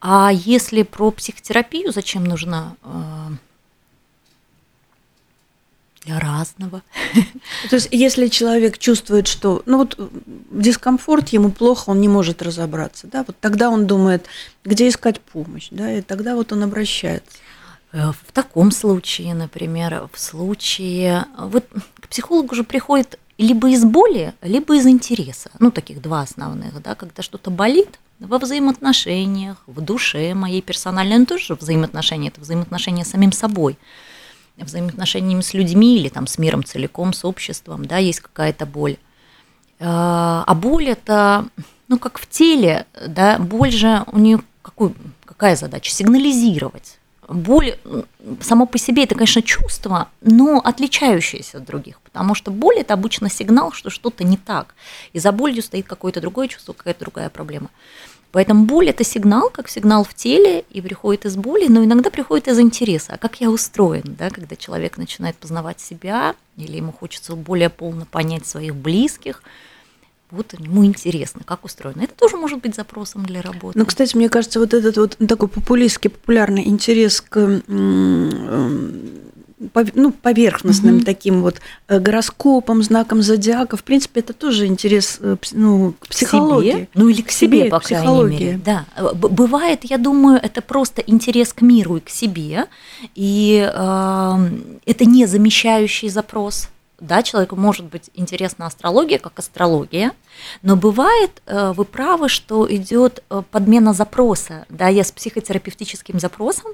А 0.01 0.31
если 0.33 0.81
про 0.81 1.11
психотерапию, 1.11 1.91
зачем 1.91 2.23
нужна? 2.23 2.75
Для 6.05 6.19
разного. 6.19 6.83
То 7.69 7.75
есть, 7.75 7.89
если 7.91 8.27
человек 8.27 8.77
чувствует, 8.77 9.27
что, 9.27 9.63
ну 9.65 9.77
вот 9.77 9.97
дискомфорт, 10.51 11.29
ему 11.29 11.51
плохо, 11.51 11.89
он 11.89 12.01
не 12.01 12.07
может 12.07 12.41
разобраться, 12.41 13.07
да, 13.07 13.23
вот 13.25 13.35
тогда 13.39 13.69
он 13.69 13.87
думает, 13.87 14.27
где 14.63 14.87
искать 14.87 15.19
помощь, 15.19 15.69
да, 15.71 15.91
и 15.91 16.01
тогда 16.01 16.35
вот 16.35 16.51
он 16.51 16.63
обращается. 16.63 17.27
Э, 17.91 18.11
в 18.11 18.31
таком 18.33 18.71
случае, 18.71 19.33
например, 19.33 20.07
в 20.11 20.19
случае, 20.19 21.25
вот 21.37 21.65
к 22.01 22.07
психологу 22.07 22.53
же 22.53 22.63
приходит 22.63 23.17
либо 23.37 23.69
из 23.69 23.83
боли, 23.83 24.33
либо 24.41 24.75
из 24.75 24.85
интереса. 24.85 25.49
Ну, 25.59 25.71
таких 25.71 26.01
два 26.01 26.21
основных, 26.21 26.81
да, 26.81 26.95
когда 26.95 27.21
что-то 27.21 27.51
болит 27.51 27.99
во 28.19 28.37
взаимоотношениях, 28.37 29.57
в 29.65 29.81
душе 29.81 30.33
моей 30.33 30.61
персональной, 30.61 31.19
ну, 31.19 31.25
тоже 31.25 31.55
взаимоотношения, 31.55 32.29
это 32.29 32.41
взаимоотношения 32.41 33.03
с 33.03 33.09
самим 33.09 33.31
собой, 33.31 33.77
взаимоотношениями 34.57 35.41
с 35.41 35.53
людьми 35.53 35.97
или 35.97 36.09
там 36.09 36.27
с 36.27 36.37
миром 36.37 36.63
целиком, 36.63 37.13
с 37.13 37.25
обществом, 37.25 37.85
да, 37.85 37.97
есть 37.97 38.21
какая-то 38.21 38.65
боль. 38.65 38.97
А 39.79 40.53
боль 40.55 40.89
это, 40.89 41.45
ну, 41.87 41.99
как 41.99 42.19
в 42.19 42.29
теле, 42.29 42.85
да, 43.07 43.37
боль 43.37 43.71
же 43.71 44.03
у 44.11 44.17
нее 44.17 44.39
какую, 44.61 44.95
какая 45.25 45.55
задача? 45.55 45.91
Сигнализировать. 45.91 46.97
Боль 47.27 47.75
само 48.39 48.67
по 48.67 48.77
себе 48.77 49.03
это, 49.03 49.15
конечно, 49.15 49.41
чувство, 49.41 50.09
но 50.21 50.61
отличающееся 50.63 51.57
от 51.57 51.65
других, 51.65 51.99
потому 52.01 52.35
что 52.35 52.51
боль 52.51 52.77
это 52.77 52.93
обычно 52.93 53.29
сигнал, 53.29 53.71
что 53.71 53.89
что-то 53.89 54.23
не 54.23 54.37
так. 54.37 54.75
И 55.11 55.19
за 55.19 55.31
болью 55.31 55.63
стоит 55.63 55.87
какое-то 55.87 56.21
другое 56.21 56.47
чувство, 56.47 56.73
какая-то 56.73 56.99
другая 56.99 57.29
проблема. 57.29 57.69
Поэтому 58.35 58.65
боль 58.65 58.89
это 58.89 59.05
сигнал, 59.05 59.49
как 59.49 59.69
сигнал 59.69 60.03
в 60.03 60.13
теле, 60.13 60.65
и 60.69 60.81
приходит 60.81 61.25
из 61.25 61.37
боли, 61.37 61.69
но 61.69 61.85
иногда 61.85 62.09
приходит 62.09 62.49
из 62.49 62.59
интереса. 62.59 63.13
А 63.13 63.17
как 63.17 63.39
я 63.39 63.49
устроен, 63.49 64.03
да, 64.19 64.29
когда 64.29 64.57
человек 64.57 64.97
начинает 64.97 65.37
познавать 65.37 65.79
себя, 65.79 66.35
или 66.57 66.75
ему 66.75 66.91
хочется 66.91 67.33
более 67.37 67.69
полно 67.69 68.05
понять 68.05 68.45
своих 68.45 68.75
близких, 68.75 69.41
вот 70.31 70.51
ему 70.51 70.83
интересно, 70.83 71.43
как 71.45 71.63
устроено. 71.63 72.01
Это 72.01 72.13
тоже 72.13 72.35
может 72.35 72.59
быть 72.59 72.75
запросом 72.75 73.25
для 73.25 73.41
работы. 73.41 73.79
Ну, 73.79 73.85
кстати, 73.85 74.17
мне 74.17 74.27
кажется, 74.27 74.59
вот 74.59 74.73
этот 74.73 74.97
вот 74.97 75.17
такой 75.29 75.47
популистский, 75.47 76.09
популярный 76.09 76.67
интерес 76.67 77.21
к 77.21 77.61
ну, 79.93 80.11
поверхностным 80.11 80.97
угу. 80.97 81.05
таким 81.05 81.41
вот 81.41 81.61
э, 81.87 81.99
гороскопом, 81.99 82.83
знаком 82.83 83.21
зодиака. 83.21 83.77
В 83.77 83.83
принципе, 83.83 84.19
это 84.19 84.33
тоже 84.33 84.67
интерес 84.67 85.17
э, 85.21 85.37
ну, 85.53 85.93
к 85.99 86.07
психологии. 86.07 86.71
К 86.71 86.75
себе? 86.75 86.87
Ну 86.93 87.09
или 87.09 87.21
к 87.21 87.31
себе, 87.31 87.59
себе 87.59 87.69
по 87.69 87.79
крайней 87.79 88.23
мере. 88.23 88.61
Да. 88.63 88.85
Бывает, 89.13 89.81
я 89.83 89.97
думаю, 89.97 90.39
это 90.41 90.61
просто 90.61 91.01
интерес 91.01 91.53
к 91.53 91.61
миру 91.61 91.97
и 91.97 91.99
к 92.01 92.09
себе, 92.09 92.65
и 93.15 93.69
э, 93.73 94.49
это 94.85 95.05
не 95.05 95.25
замещающий 95.25 96.09
запрос 96.09 96.69
да, 96.99 97.23
человеку 97.23 97.55
может 97.55 97.85
быть 97.85 98.09
интересна 98.13 98.65
астрология 98.65 99.19
как 99.19 99.37
астрология, 99.39 100.13
но 100.61 100.75
бывает, 100.75 101.41
э, 101.45 101.73
вы 101.73 101.85
правы, 101.85 102.29
что 102.29 102.73
идет 102.73 103.23
э, 103.29 103.43
подмена 103.51 103.93
запроса. 103.93 104.65
Да, 104.69 104.87
я 104.87 105.03
с 105.03 105.11
психотерапевтическим 105.11 106.19
запросом 106.19 106.71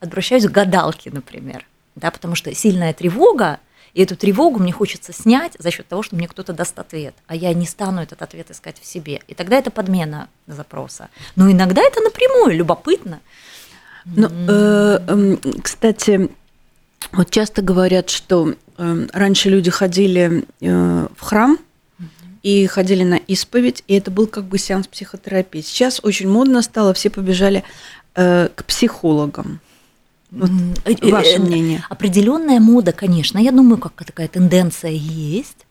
обращаюсь 0.00 0.46
к 0.46 0.50
гадалке, 0.50 1.10
например, 1.10 1.66
да, 1.96 2.10
потому 2.10 2.34
что 2.34 2.54
сильная 2.54 2.92
тревога, 2.92 3.60
и 3.94 4.02
эту 4.02 4.16
тревогу 4.16 4.58
мне 4.58 4.72
хочется 4.72 5.12
снять 5.12 5.52
за 5.58 5.70
счет 5.70 5.86
того, 5.86 6.02
что 6.02 6.16
мне 6.16 6.26
кто-то 6.26 6.52
даст 6.52 6.78
ответ, 6.78 7.14
а 7.26 7.36
я 7.36 7.54
не 7.54 7.66
стану 7.66 8.02
этот 8.02 8.22
ответ 8.22 8.50
искать 8.50 8.80
в 8.80 8.84
себе. 8.84 9.20
И 9.28 9.34
тогда 9.34 9.56
это 9.56 9.70
подмена 9.70 10.28
запроса. 10.48 11.08
Но 11.36 11.50
иногда 11.50 11.80
это 11.82 12.00
напрямую, 12.00 12.56
любопытно. 12.56 13.20
Ну, 14.04 14.28
э, 14.28 14.98
э, 15.06 15.36
кстати, 15.62 16.28
вот 17.12 17.30
часто 17.30 17.62
говорят, 17.62 18.10
что 18.10 18.54
э, 18.76 19.06
раньше 19.12 19.48
люди 19.48 19.70
ходили 19.70 20.44
э, 20.60 21.08
в 21.16 21.20
храм 21.20 21.58
и 22.42 22.66
ходили 22.66 23.04
на 23.04 23.14
исповедь, 23.14 23.84
и 23.86 23.94
это 23.94 24.10
был 24.10 24.26
как 24.26 24.44
бы 24.44 24.58
сеанс 24.58 24.88
психотерапии. 24.88 25.60
Сейчас 25.60 26.00
очень 26.02 26.28
модно 26.28 26.60
стало, 26.62 26.92
все 26.92 27.10
побежали 27.10 27.62
э, 28.16 28.48
к 28.54 28.64
психологам. 28.64 29.60
Вот 30.34 30.50
ваше 31.02 31.38
мнение. 31.38 31.84
Определенная 31.88 32.60
мода, 32.60 32.92
конечно. 32.92 33.38
Я 33.38 33.52
думаю, 33.52 33.78
как 33.78 34.04
такая 34.04 34.28
тенденция 34.28 34.90
есть 34.90 35.66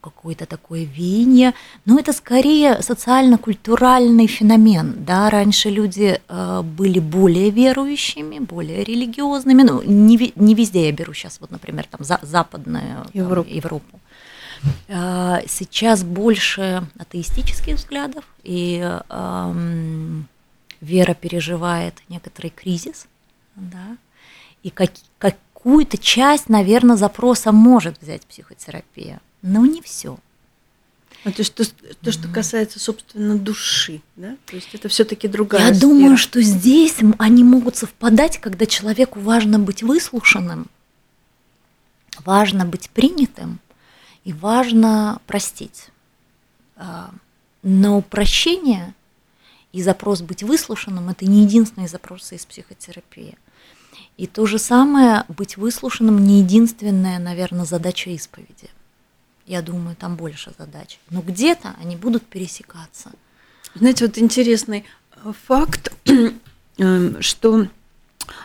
какое-то 0.00 0.46
такое 0.46 0.84
веяние, 0.84 1.52
но 1.84 1.98
это 1.98 2.12
скорее 2.12 2.80
социально-культуральный 2.80 4.28
феномен. 4.28 5.04
Да? 5.04 5.30
Раньше 5.30 5.68
люди 5.68 6.20
были 6.76 7.00
более 7.00 7.50
верующими, 7.50 8.38
более 8.38 8.84
религиозными. 8.84 9.64
Ну, 9.64 9.82
не, 9.82 10.32
не 10.36 10.54
везде 10.54 10.86
я 10.86 10.92
беру 10.92 11.12
сейчас, 11.12 11.40
вот, 11.40 11.50
например, 11.50 11.86
там, 11.90 12.04
за, 12.04 12.20
западную 12.22 13.04
Европу. 13.12 13.48
Там, 13.48 13.56
Европу. 13.56 14.00
Сейчас 15.48 16.04
больше 16.04 16.84
атеистических 16.96 17.76
взглядов, 17.76 18.24
и 18.44 18.78
эм, 19.08 20.28
вера 20.80 21.14
переживает 21.14 21.94
некоторый 22.08 22.50
кризис, 22.50 23.06
да, 23.58 23.96
и 24.62 24.70
как, 24.70 24.90
какую-то 25.18 25.98
часть, 25.98 26.48
наверное, 26.48 26.96
запроса 26.96 27.52
может 27.52 28.00
взять 28.00 28.22
психотерапия 28.26 29.20
но 29.42 29.66
не 29.66 29.82
все. 29.82 30.18
А 31.24 31.32
то, 31.32 31.42
что, 31.42 31.64
то, 32.00 32.12
что 32.12 32.28
касается, 32.28 32.78
собственно, 32.78 33.36
души, 33.36 34.02
да? 34.16 34.36
То 34.46 34.54
есть 34.54 34.74
это 34.74 34.88
все-таки 34.88 35.26
другая 35.26 35.68
Я 35.68 35.74
сфера. 35.74 35.80
думаю, 35.80 36.16
что 36.16 36.40
здесь 36.40 36.96
они 37.18 37.42
могут 37.42 37.76
совпадать, 37.76 38.38
когда 38.38 38.66
человеку 38.66 39.18
важно 39.20 39.58
быть 39.58 39.82
выслушанным, 39.82 40.66
важно 42.24 42.64
быть 42.64 42.88
принятым 42.90 43.58
и 44.22 44.32
важно 44.32 45.20
простить. 45.26 45.88
А, 46.76 47.10
но 47.62 48.00
прощение 48.00 48.94
и 49.72 49.82
запрос 49.82 50.22
быть 50.22 50.44
выслушанным– 50.44 51.08
это 51.10 51.26
не 51.26 51.42
единственные 51.42 51.88
запросы 51.88 52.36
из 52.36 52.46
психотерапии. 52.46 53.36
И 54.18 54.26
то 54.26 54.44
же 54.44 54.58
самое 54.58 55.24
быть 55.28 55.56
выслушанным 55.56 56.22
не 56.22 56.40
единственная, 56.40 57.18
наверное, 57.18 57.64
задача 57.64 58.10
исповеди 58.10 58.68
я 59.48 59.62
думаю, 59.62 59.96
там 59.96 60.14
больше 60.14 60.52
задач. 60.58 60.98
Но 61.10 61.22
где-то 61.22 61.74
они 61.80 61.96
будут 61.96 62.22
пересекаться. 62.24 63.10
Знаете, 63.74 64.06
вот 64.06 64.18
интересный 64.18 64.84
э, 65.24 65.32
факт, 65.46 65.92
э, 66.78 67.20
что 67.20 67.66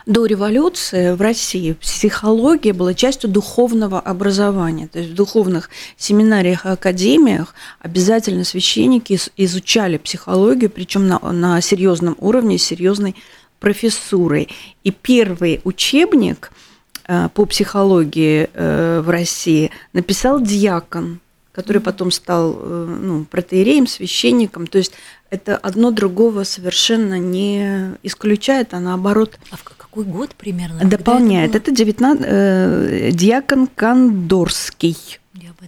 до 0.06 0.24
революции 0.24 1.12
в 1.12 1.20
России 1.20 1.72
психология 1.74 2.72
была 2.72 2.94
частью 2.94 3.28
духовного 3.28 4.00
образования. 4.00 4.88
То 4.88 4.98
есть 4.98 5.12
в 5.12 5.14
духовных 5.14 5.68
семинариях 5.98 6.64
и 6.64 6.70
академиях 6.70 7.54
обязательно 7.80 8.44
священники 8.44 9.18
изучали 9.36 9.98
психологию, 9.98 10.70
причем 10.70 11.06
на, 11.06 11.18
на 11.18 11.60
серьезном 11.60 12.16
уровне, 12.18 12.56
серьезной 12.56 13.14
профессурой. 13.60 14.48
И 14.82 14.90
первый 14.90 15.60
учебник– 15.64 16.50
Э, 17.06 17.28
по 17.34 17.44
психологии 17.44 18.48
э, 18.54 19.00
в 19.04 19.10
России 19.10 19.70
написал 19.92 20.40
диакон, 20.40 21.20
который 21.52 21.82
потом 21.82 22.10
стал 22.10 22.56
э, 22.58 22.98
ну, 23.02 23.24
протеереем, 23.24 23.86
священником. 23.86 24.66
То 24.66 24.78
есть 24.78 24.92
это 25.28 25.56
одно 25.56 25.90
другого 25.90 26.44
совершенно 26.44 27.18
не 27.18 27.94
исключает, 28.02 28.72
а 28.72 28.80
наоборот. 28.80 29.38
А 29.50 29.56
в 29.56 29.64
какой 29.64 30.04
год 30.04 30.34
примерно? 30.34 30.82
Дополняет. 30.82 31.54
Это, 31.54 31.70
это 31.70 31.76
19, 31.76 32.24
э, 32.26 33.10
диакон 33.12 33.66
Кондорский. 33.66 34.96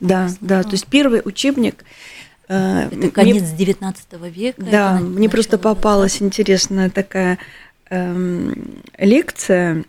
Да, 0.01 0.31
да. 0.41 0.63
То 0.63 0.73
есть 0.73 0.87
первый 0.87 1.21
учебник. 1.23 1.85
Э, 2.49 2.89
это 2.91 3.11
конец 3.11 3.43
мне, 3.43 3.57
19 3.59 4.07
века. 4.35 4.63
Да, 4.63 5.01
мне 5.01 5.29
просто 5.29 5.59
попалась 5.59 6.23
интересная 6.23 6.89
такая 6.89 7.39
лекция 8.99 9.85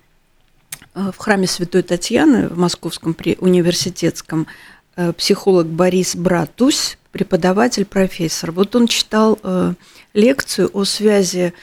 Э, 0.98 1.12
в 1.14 1.18
храме 1.18 1.46
Святой 1.46 1.84
Татьяны 1.84 2.48
в 2.50 2.58
Московском 2.58 3.16
университетском 3.40 4.48
э, 4.96 5.14
психолог 5.14 5.68
Борис 5.68 6.16
Братусь, 6.16 6.98
преподаватель, 7.12 7.86
профессор. 7.86 8.52
Вот 8.52 8.76
он 8.76 8.88
читал 8.88 9.38
э, 9.44 9.74
лекцию 10.14 10.72
о 10.74 10.84
связи, 10.84 11.54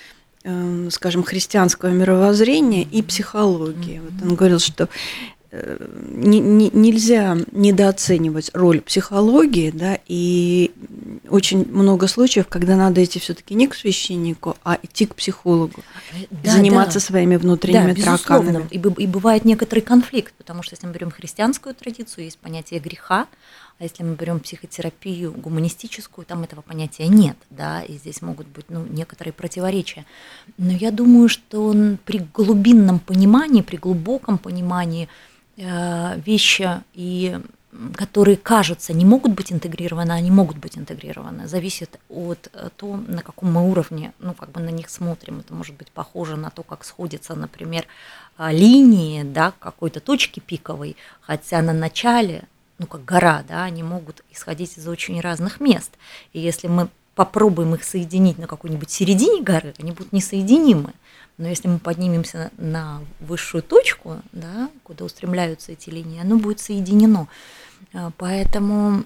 скажем, 0.91 1.23
христианского 1.23 1.89
мировоззрения 1.89 2.83
и 2.83 3.01
психологии. 3.01 3.99
Вот 3.99 4.29
он 4.29 4.35
говорил, 4.35 4.59
что 4.59 4.91
не, 5.55 6.41
не, 6.41 6.71
нельзя 6.71 7.37
недооценивать 7.53 8.51
роль 8.55 8.81
психологии, 8.81 9.71
да, 9.71 9.99
и 10.07 10.73
очень 11.29 11.67
много 11.71 12.09
случаев, 12.09 12.49
когда 12.49 12.77
надо 12.77 13.05
идти 13.05 13.19
все-таки 13.21 13.55
не 13.55 13.69
к 13.69 13.75
священнику, 13.75 14.57
а 14.65 14.79
идти 14.83 15.07
к 15.07 15.15
психологу, 15.15 15.83
да, 16.31 16.53
заниматься 16.53 16.99
да. 16.99 17.05
своими 17.05 17.37
внутренними 17.37 17.93
да, 17.93 18.03
тараканами. 18.03 18.67
И, 18.71 18.79
и 18.79 19.07
бывает 19.07 19.45
некоторый 19.45 19.81
конфликт, 19.81 20.35
потому 20.35 20.63
что 20.63 20.75
если 20.75 20.87
мы 20.87 20.93
берем 20.93 21.11
христианскую 21.11 21.75
традицию, 21.75 22.25
есть 22.25 22.39
понятие 22.39 22.81
греха, 22.81 23.27
а 23.79 23.85
если 23.85 24.05
мы 24.05 24.15
берем 24.15 24.41
психотерапию 24.41 25.33
гуманистическую, 25.33 26.25
там 26.25 26.45
этого 26.45 26.63
понятия 26.63 27.09
нет, 27.09 27.37
да, 27.51 27.83
и 27.83 27.95
здесь 27.95 28.23
могут 28.23 28.47
быть 28.47 28.67
ну, 28.69 28.87
некоторые 28.89 29.33
противоречия. 29.33 30.05
Но 30.59 30.73
я 30.73 30.91
думаю, 30.91 31.29
что 31.29 31.67
он 31.67 31.99
при 32.05 32.19
глубинном 32.19 33.01
понимании, 33.01 33.63
при 33.63 33.77
глубоком 33.77 34.39
понимании 34.39 35.09
Э, 35.09 35.11
вещи, 35.57 36.83
и, 36.95 37.41
которые, 37.97 38.37
кажутся, 38.37 38.93
не 38.93 39.05
могут 39.05 39.33
быть 39.33 39.53
интегрированы, 39.53 40.13
они 40.13 40.31
могут 40.31 40.59
быть 40.59 40.79
интегрированы. 40.79 41.49
Зависит 41.49 41.99
от 42.09 42.49
э, 42.53 42.71
того, 42.77 42.97
на 42.97 43.23
каком 43.23 43.53
мы 43.53 43.69
уровне, 43.69 44.13
ну, 44.19 44.35
как 44.35 44.51
бы 44.51 44.61
на 44.61 44.71
них 44.71 44.89
смотрим. 44.89 45.41
Это 45.41 45.55
может 45.55 45.75
быть 45.77 45.91
похоже 45.91 46.37
на 46.37 46.51
то, 46.51 46.63
как 46.63 46.85
сходятся, 46.85 47.35
например, 47.35 47.87
э, 48.39 48.53
линии, 48.53 49.23
да, 49.23 49.53
какой-то 49.59 50.01
точки 50.01 50.41
пиковой, 50.41 50.97
хотя 51.21 51.63
на 51.63 51.73
начале, 51.73 52.45
ну, 52.79 52.87
как 52.87 53.05
гора, 53.05 53.45
да, 53.49 53.65
они 53.65 53.83
могут 53.83 54.25
исходить 54.31 54.79
из 54.79 54.87
очень 54.87 55.21
разных 55.21 55.61
мест. 55.61 55.93
И 56.33 56.41
если 56.41 56.69
мы 56.69 56.89
попробуем 57.15 57.75
их 57.75 57.85
соединить 57.85 58.39
на 58.39 58.47
какой-нибудь 58.47 58.91
середине 58.91 59.43
горы, 59.43 59.75
они 59.79 59.93
будут 59.93 60.13
несоединимы. 60.13 60.93
Но 61.37 61.49
если 61.49 61.67
мы 61.67 61.79
поднимемся 61.79 62.53
на 62.59 63.01
высшую 63.21 63.63
точку, 63.63 64.23
да, 64.33 64.71
куда 64.85 65.05
устремляются 65.05 65.73
эти 65.73 65.91
линии, 65.91 66.21
оно 66.21 66.39
будет 66.39 66.61
соединено. 66.61 67.27
А, 67.93 68.13
поэтому 68.17 69.05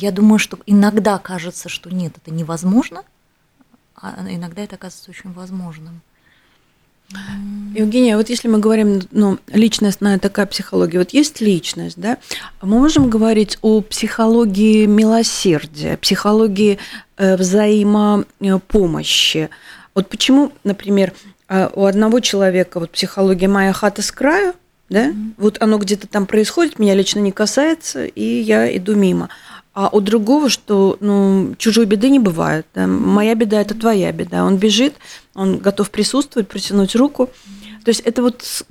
я 0.00 0.10
думаю, 0.10 0.38
что 0.38 0.58
иногда 0.66 1.18
кажется, 1.18 1.68
что 1.68 1.90
нет, 1.90 2.14
это 2.16 2.32
невозможно, 2.32 3.04
а 3.94 4.26
иногда 4.28 4.62
это 4.62 4.74
оказывается 4.74 5.10
очень 5.10 5.32
возможным. 5.32 6.00
Евгения, 7.74 8.16
вот 8.16 8.30
если 8.30 8.48
мы 8.48 8.58
говорим, 8.58 9.02
ну, 9.10 9.38
личностная 9.48 10.18
такая 10.18 10.46
психология, 10.46 10.98
вот 10.98 11.10
есть 11.10 11.40
личность, 11.40 11.98
да, 11.98 12.16
мы 12.62 12.78
можем 12.78 13.10
говорить 13.10 13.58
о 13.62 13.82
психологии 13.82 14.86
милосердия, 14.86 15.98
психологии 15.98 16.78
э, 17.16 17.36
взаимопомощи. 17.36 19.50
Вот 19.94 20.08
почему, 20.08 20.52
например, 20.64 21.12
э, 21.48 21.68
у 21.74 21.84
одного 21.84 22.20
человека 22.20 22.80
вот 22.80 22.90
психология 22.90 23.48
«моя 23.48 23.72
хата 23.72 24.02
с 24.02 24.10
краю», 24.10 24.54
да, 24.88 25.08
mm-hmm. 25.08 25.32
вот 25.36 25.60
оно 25.60 25.78
где-то 25.78 26.06
там 26.06 26.26
происходит, 26.26 26.78
меня 26.78 26.94
лично 26.94 27.18
не 27.18 27.32
касается, 27.32 28.06
и 28.06 28.24
я 28.24 28.74
иду 28.76 28.94
мимо. 28.94 29.28
А 29.76 29.90
у 29.92 30.00
другого, 30.00 30.48
что 30.48 30.96
ну, 31.00 31.54
чужой 31.58 31.84
беды 31.84 32.08
не 32.08 32.18
бывает. 32.18 32.66
Да? 32.74 32.86
Моя 32.86 33.34
беда– 33.34 33.60
это 33.60 33.74
твоя 33.74 34.10
беда. 34.10 34.46
Он 34.46 34.56
бежит, 34.56 34.94
он 35.34 35.58
готов 35.58 35.90
присутствовать, 35.90 36.48
протянуть 36.48 36.96
руку. 36.96 37.28
То 37.84 37.90
есть 37.90 38.00
это 38.00 38.22
вот 38.22 38.64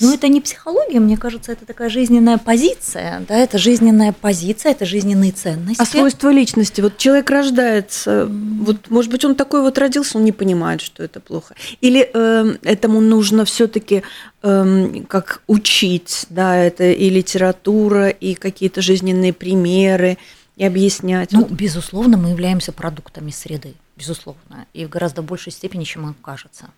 ну, 0.00 0.14
это 0.14 0.28
не 0.28 0.40
психология, 0.40 1.00
мне 1.00 1.16
кажется, 1.16 1.52
это 1.52 1.66
такая 1.66 1.88
жизненная 1.88 2.38
позиция, 2.38 3.24
да, 3.28 3.36
это 3.36 3.58
жизненная 3.58 4.12
позиция, 4.12 4.72
это 4.72 4.84
жизненные 4.84 5.32
ценности. 5.32 5.80
А 5.80 5.86
свойства 5.86 6.30
личности, 6.30 6.80
вот 6.80 6.96
человек 6.96 7.30
рождается, 7.30 8.26
вот, 8.26 8.90
может 8.90 9.10
быть, 9.10 9.24
он 9.24 9.34
такой 9.34 9.62
вот 9.62 9.78
родился, 9.78 10.18
он 10.18 10.24
не 10.24 10.32
понимает, 10.32 10.80
что 10.80 11.02
это 11.02 11.20
плохо. 11.20 11.54
Или 11.80 12.10
э, 12.12 12.56
этому 12.62 13.00
нужно 13.00 13.44
все-таки 13.44 14.02
э, 14.42 14.48
эм, 14.48 15.04
как 15.06 15.42
учить, 15.46 16.26
да, 16.30 16.56
это 16.56 16.84
и 16.84 17.10
литература, 17.10 18.08
и 18.08 18.34
какие-то 18.34 18.82
жизненные 18.82 19.32
примеры, 19.32 20.18
и 20.56 20.64
объяснять. 20.64 21.32
Ну, 21.32 21.46
безусловно, 21.46 22.16
мы 22.16 22.30
являемся 22.30 22.72
продуктами 22.72 23.30
среды, 23.30 23.74
безусловно, 23.96 24.66
и 24.74 24.84
в 24.84 24.88
гораздо 24.88 25.22
большей 25.22 25.52
степени, 25.52 25.84
чем 25.84 26.02
нам 26.02 26.14
кажется. 26.14 26.70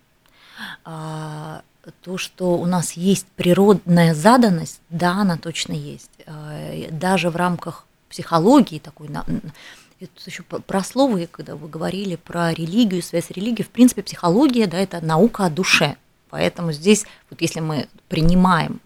То, 2.03 2.19
что 2.19 2.59
у 2.59 2.67
нас 2.67 2.93
есть 2.93 3.27
природная 3.37 4.15
заданность, 4.15 4.81
да, 4.91 5.13
она 5.13 5.39
точно 5.39 5.73
есть. 5.73 6.11
А, 6.27 6.91
даже 6.91 7.31
в 7.31 7.37
рамках 7.37 7.87
психологии 8.11 8.79
такой, 8.79 9.09
это 9.09 10.11
еще 10.27 10.43
про 10.43 10.85
слово, 10.85 11.27
когда 11.27 11.57
вы 11.57 11.69
говорили 11.69 12.17
про 12.17 12.53
религию, 12.53 13.03
связь 13.03 13.31
религии, 13.31 13.63
в 13.63 13.71
принципе, 13.71 14.03
психология, 14.03 14.67
да, 14.67 14.79
это 14.79 15.05
наука 15.05 15.47
о 15.47 15.51
душе. 15.51 15.97
Поэтому 16.29 16.73
здесь, 16.73 17.07
вот 17.31 17.41
если 17.41 17.61
мы 17.61 17.89
принимаем 18.09 18.81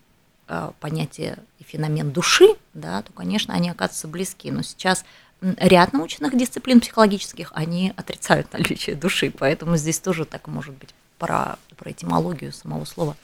а, 0.46 0.72
понятие 0.80 1.38
и 1.58 1.64
феномен 1.64 2.12
души, 2.12 2.46
да, 2.74 3.02
то, 3.02 3.12
конечно, 3.12 3.54
они 3.54 3.70
оказываются 3.70 4.08
близки. 4.08 4.50
Но 4.50 4.62
сейчас 4.62 5.04
ряд 5.40 5.92
научных 5.92 6.36
дисциплин 6.36 6.80
психологических, 6.80 7.50
они 7.54 7.92
отрицают 7.96 8.52
наличие 8.52 8.96
души, 8.96 9.32
поэтому 9.36 9.76
здесь 9.76 9.98
тоже 9.98 10.24
так 10.24 10.46
может 10.46 10.74
быть 10.74 10.94
про, 11.18 11.56
про 11.76 11.90
этимологию 11.90 12.52
самого 12.52 12.84
слова. 12.84 13.16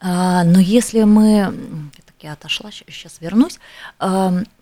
А, 0.00 0.44
но 0.44 0.58
если 0.58 1.04
мы, 1.04 1.52
так 2.04 2.14
я 2.20 2.32
отошла, 2.32 2.70
сейчас 2.70 3.20
вернусь, 3.20 3.58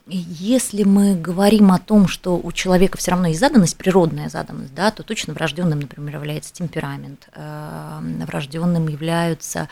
если 0.07 0.83
мы 0.83 1.15
говорим 1.15 1.73
о 1.73 1.79
том, 1.79 2.09
что 2.09 2.37
у 2.37 2.53
человека 2.53 2.99
все 2.99 3.13
равно 3.13 3.29
есть 3.29 3.41
заданность, 3.41 3.77
природная 3.77 4.29
заданность, 4.29 4.75
да, 4.75 4.91
то 4.91 5.03
точно 5.03 5.33
врожденным, 5.33 5.81
например, 5.81 6.17
является 6.17 6.53
темперамент, 6.53 7.29
врожденным 7.35 8.87
являются 8.89 9.71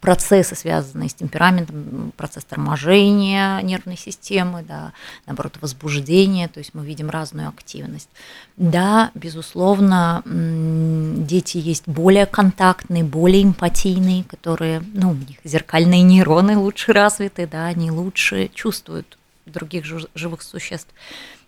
процессы, 0.00 0.54
связанные 0.54 1.08
с 1.08 1.14
темпераментом, 1.14 2.12
процесс 2.16 2.44
торможения 2.44 3.60
нервной 3.62 3.96
системы, 3.96 4.62
да, 4.62 4.92
наоборот, 5.26 5.56
возбуждение, 5.60 6.48
то 6.48 6.58
есть 6.58 6.74
мы 6.74 6.84
видим 6.84 7.08
разную 7.08 7.48
активность. 7.48 8.10
Да, 8.56 9.10
безусловно, 9.14 10.22
дети 10.26 11.56
есть 11.56 11.88
более 11.88 12.26
контактные, 12.26 13.02
более 13.02 13.42
эмпатийные, 13.42 14.24
которые, 14.24 14.82
ну, 14.92 15.12
у 15.12 15.14
них 15.14 15.38
зеркальные 15.42 16.02
нейроны 16.02 16.58
лучше 16.58 16.92
развиты, 16.92 17.46
да, 17.46 17.66
они 17.66 17.90
лучше 17.90 18.50
чувствуют 18.54 19.16
других 19.46 19.84
живых 20.14 20.42
существ. 20.42 20.88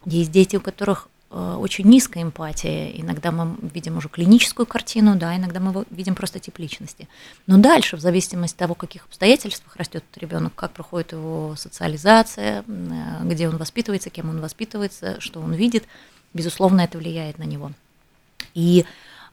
Есть 0.05 0.31
дети, 0.31 0.57
у 0.57 0.61
которых 0.61 1.09
очень 1.37 1.87
низкая 1.87 2.23
эмпатия. 2.23 2.91
Иногда 3.01 3.31
мы 3.31 3.57
видим 3.75 3.99
уже 3.99 4.09
клиническую 4.09 4.67
картину, 4.67 5.17
да, 5.17 5.37
иногда 5.37 5.61
мы 5.61 5.85
видим 5.91 6.15
просто 6.15 6.39
тип 6.39 6.59
личности. 6.59 7.09
Но 7.47 7.59
дальше, 7.59 7.97
в 7.97 8.01
зависимости 8.01 8.55
от 8.55 8.59
того, 8.59 8.75
в 8.75 8.79
каких 8.79 9.05
обстоятельствах 9.07 9.77
растет 9.77 10.05
ребенок, 10.17 10.55
как 10.55 10.73
проходит 10.73 11.13
его 11.13 11.55
социализация, 11.57 12.65
э, 12.67 13.21
где 13.25 13.49
он 13.49 13.57
воспитывается, 13.57 14.11
кем 14.11 14.31
он 14.31 14.41
воспитывается, 14.41 15.21
что 15.21 15.41
он 15.41 15.53
видит, 15.53 15.85
безусловно, 16.33 16.81
это 16.81 16.99
влияет 16.99 17.39
на 17.39 17.45
него. 17.45 17.73
И 18.55 18.85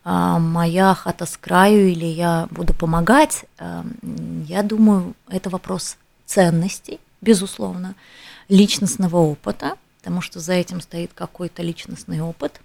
а, 0.03 0.39
моя 0.39 0.93
хата 0.93 1.25
с 1.25 1.37
краю 1.37 1.87
или 1.87 2.05
я 2.05 2.47
буду 2.51 2.73
помогать, 2.73 3.45
я 3.59 4.63
думаю, 4.63 5.13
это 5.29 5.49
вопрос 5.49 5.97
ценностей, 6.25 6.99
безусловно, 7.21 7.95
личностного 8.49 9.17
опыта, 9.17 9.75
потому 10.03 10.19
что 10.19 10.41
за 10.41 10.51
этим 10.51 10.81
стоит 10.81 11.11
какой-то 11.15 11.63
личностный 11.63 12.19
опыт. 12.19 12.59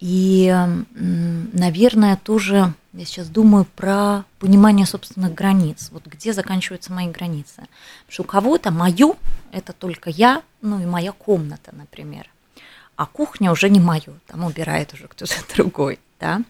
И, 0.00 0.50
наверное, 0.94 2.16
тоже 2.16 2.72
я 2.94 3.04
сейчас 3.04 3.28
думаю 3.28 3.66
про 3.76 4.24
понимание 4.38 4.86
собственных 4.86 5.34
границ. 5.34 5.90
Вот 5.92 6.06
где 6.06 6.32
заканчиваются 6.32 6.90
мои 6.90 7.08
границы. 7.08 7.66
Потому 8.06 8.08
что 8.08 8.22
у 8.22 8.26
кого-то 8.26 8.70
мое– 8.70 9.12
это 9.52 9.74
только 9.74 10.08
я, 10.08 10.42
ну 10.62 10.80
и 10.80 10.86
моя 10.86 11.12
комната, 11.12 11.70
например. 11.74 12.30
А 12.96 13.04
кухня 13.04 13.52
уже 13.52 13.68
не 13.68 13.80
мое, 13.80 14.14
там 14.26 14.44
убирает 14.44 14.94
уже 14.94 15.06
кто-то 15.06 15.34
другой. 15.54 15.98
Да? 16.18 16.40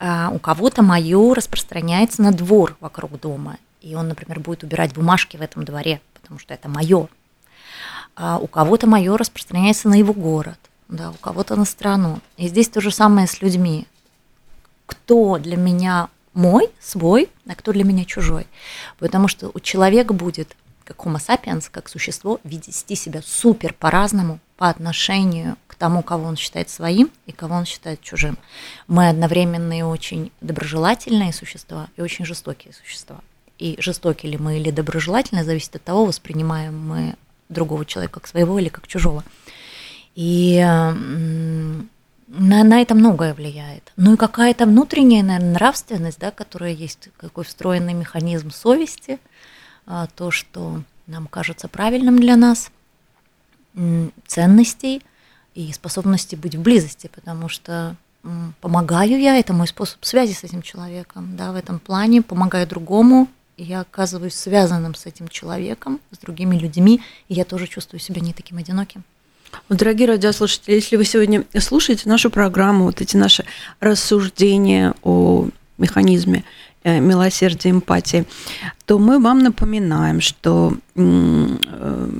А 0.00 0.30
у 0.34 0.40
кого-то 0.40 0.82
мое 0.82 1.32
распространяется 1.32 2.22
на 2.22 2.32
двор 2.32 2.76
вокруг 2.80 3.20
дома. 3.20 3.58
И 3.82 3.94
он, 3.94 4.08
например, 4.08 4.40
будет 4.40 4.64
убирать 4.64 4.92
бумажки 4.94 5.36
в 5.36 5.42
этом 5.42 5.64
дворе, 5.64 6.00
потому 6.14 6.40
что 6.40 6.54
это 6.54 6.68
мое 6.68 7.08
а 8.16 8.38
у 8.38 8.46
кого-то 8.46 8.86
мое 8.86 9.16
распространяется 9.16 9.88
на 9.88 9.94
его 9.94 10.12
город, 10.12 10.58
да, 10.88 11.10
у 11.10 11.14
кого-то 11.14 11.56
на 11.56 11.64
страну. 11.64 12.20
И 12.36 12.48
здесь 12.48 12.68
то 12.68 12.80
же 12.80 12.90
самое 12.90 13.26
с 13.26 13.40
людьми. 13.42 13.86
Кто 14.86 15.38
для 15.38 15.56
меня 15.56 16.08
мой, 16.34 16.68
свой, 16.80 17.30
а 17.48 17.54
кто 17.54 17.72
для 17.72 17.84
меня 17.84 18.04
чужой. 18.04 18.46
Потому 18.98 19.28
что 19.28 19.50
у 19.54 19.60
человека 19.60 20.12
будет, 20.12 20.56
как 20.84 20.98
homo 20.98 21.16
sapiens, 21.16 21.68
как 21.70 21.88
существо, 21.88 22.40
вести 22.44 22.94
себя 22.94 23.22
супер 23.24 23.72
по-разному 23.72 24.38
по 24.56 24.68
отношению 24.68 25.56
к 25.66 25.74
тому, 25.74 26.02
кого 26.02 26.26
он 26.26 26.36
считает 26.36 26.70
своим 26.70 27.10
и 27.26 27.32
кого 27.32 27.56
он 27.56 27.64
считает 27.64 28.00
чужим. 28.00 28.38
Мы 28.86 29.08
одновременно 29.08 29.76
и 29.76 29.82
очень 29.82 30.30
доброжелательные 30.40 31.32
существа 31.32 31.88
и 31.96 32.02
очень 32.02 32.24
жестокие 32.24 32.72
существа. 32.74 33.20
И 33.58 33.76
жестокие 33.78 34.32
ли 34.32 34.38
мы 34.38 34.58
или 34.58 34.70
доброжелательные, 34.70 35.44
зависит 35.44 35.76
от 35.76 35.84
того, 35.84 36.04
воспринимаем 36.04 36.78
мы 36.86 37.16
другого 37.48 37.84
человека 37.84 38.20
как 38.20 38.26
своего 38.26 38.58
или 38.58 38.68
как 38.68 38.86
чужого. 38.86 39.24
И 40.14 40.60
на, 40.60 42.64
на 42.64 42.80
это 42.80 42.94
многое 42.94 43.34
влияет. 43.34 43.92
Ну 43.96 44.14
и 44.14 44.16
какая-то 44.16 44.66
внутренняя, 44.66 45.22
наверное, 45.22 45.54
нравственность, 45.54 46.18
да, 46.18 46.30
которая 46.30 46.72
есть, 46.72 47.08
какой 47.16 47.44
встроенный 47.44 47.94
механизм 47.94 48.50
совести, 48.50 49.18
а, 49.86 50.06
то, 50.06 50.30
что 50.30 50.82
нам 51.06 51.26
кажется 51.26 51.68
правильным 51.68 52.18
для 52.18 52.36
нас, 52.36 52.70
ценностей 54.26 55.02
и 55.54 55.72
способности 55.72 56.36
быть 56.36 56.54
в 56.54 56.62
близости, 56.62 57.10
потому 57.12 57.48
что 57.48 57.96
помогаю 58.60 59.20
я, 59.20 59.36
это 59.36 59.52
мой 59.52 59.66
способ 59.66 60.04
связи 60.04 60.32
с 60.32 60.44
этим 60.44 60.62
человеком, 60.62 61.36
да, 61.36 61.52
в 61.52 61.56
этом 61.56 61.78
плане, 61.78 62.22
помогаю 62.22 62.66
другому, 62.66 63.28
я 63.56 63.80
оказываюсь 63.80 64.34
связанным 64.34 64.94
с 64.94 65.06
этим 65.06 65.28
человеком, 65.28 66.00
с 66.10 66.18
другими 66.18 66.56
людьми, 66.56 67.00
и 67.28 67.34
я 67.34 67.44
тоже 67.44 67.66
чувствую 67.66 68.00
себя 68.00 68.20
не 68.20 68.32
таким 68.32 68.58
одиноким. 68.58 69.04
Дорогие 69.68 70.08
радиослушатели, 70.08 70.74
если 70.74 70.96
вы 70.96 71.04
сегодня 71.04 71.44
слушаете 71.58 72.08
нашу 72.08 72.30
программу, 72.30 72.84
вот 72.84 73.00
эти 73.00 73.16
наши 73.16 73.44
рассуждения 73.80 74.94
о 75.02 75.48
механизме 75.78 76.44
э, 76.82 76.98
милосердия, 76.98 77.70
эмпатии, 77.70 78.26
то 78.84 78.98
мы 78.98 79.20
вам 79.20 79.38
напоминаем, 79.40 80.20
что 80.20 80.76
э, 80.96 82.10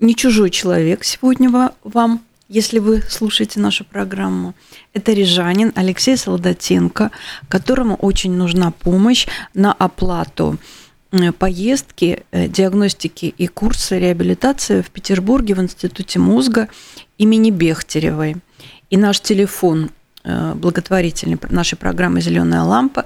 не 0.00 0.14
чужой 0.14 0.50
человек 0.50 1.04
сегодня 1.04 1.72
вам 1.82 2.20
если 2.50 2.80
вы 2.80 3.00
слушаете 3.08 3.60
нашу 3.60 3.84
программу. 3.84 4.54
Это 4.92 5.12
рижанин 5.12 5.72
Алексей 5.76 6.16
Солдатенко, 6.16 7.12
которому 7.48 7.94
очень 7.94 8.32
нужна 8.32 8.72
помощь 8.72 9.26
на 9.54 9.72
оплату 9.72 10.58
поездки, 11.38 12.24
диагностики 12.32 13.26
и 13.36 13.46
курсы 13.46 14.00
реабилитации 14.00 14.82
в 14.82 14.90
Петербурге 14.90 15.54
в 15.54 15.60
Институте 15.60 16.18
мозга 16.18 16.68
имени 17.18 17.50
Бехтеревой. 17.50 18.36
И 18.90 18.96
наш 18.96 19.20
телефон 19.20 19.90
благотворительный 20.24 21.38
нашей 21.50 21.76
программы 21.76 22.20
«Зеленая 22.20 22.62
лампа» 22.62 23.04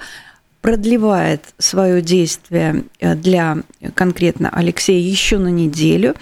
продлевает 0.63 1.43
свое 1.59 2.01
действие 2.01 2.85
для 2.99 3.59
конкретно 3.95 4.49
Алексея 4.49 5.01
еще 5.01 5.37
на 5.37 5.49
неделю. 5.49 6.15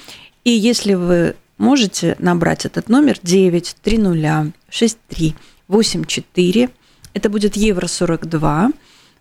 И 0.43 0.51
если 0.51 0.95
вы 0.95 1.37
можете 1.62 2.16
набрать 2.18 2.66
этот 2.66 2.88
номер 2.88 3.18
930 3.22 4.53
63 4.68 5.35
84, 5.68 6.68
это 7.14 7.31
будет 7.31 7.57
евро 7.57 7.87
42. 7.87 8.72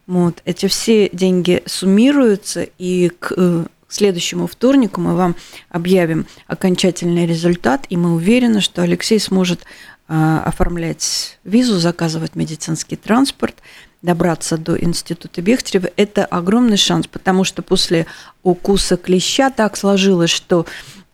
Вот. 0.07 0.41
Эти 0.43 0.67
все 0.67 1.09
деньги 1.09 1.63
суммируются, 1.65 2.67
и 2.77 3.09
к 3.09 3.33
э, 3.37 3.65
следующему 3.87 4.47
вторнику 4.47 4.99
мы 4.99 5.15
вам 5.15 5.35
объявим 5.69 6.25
окончательный 6.47 7.25
результат, 7.25 7.85
и 7.89 7.95
мы 7.95 8.15
уверены, 8.15 8.59
что 8.59 8.81
Алексей 8.81 9.19
сможет 9.19 9.61
э, 10.09 10.41
оформлять 10.43 11.39
визу, 11.43 11.77
заказывать 11.79 12.35
медицинский 12.35 12.95
транспорт, 12.95 13.55
добраться 14.01 14.57
до 14.57 14.81
института 14.81 15.41
Бехтерева. 15.41 15.89
Это 15.95 16.25
огромный 16.25 16.77
шанс, 16.77 17.07
потому 17.07 17.43
что 17.43 17.61
после 17.61 18.07
укуса 18.41 18.97
клеща 18.97 19.51
так 19.51 19.77
сложилось, 19.77 20.31
что 20.31 20.65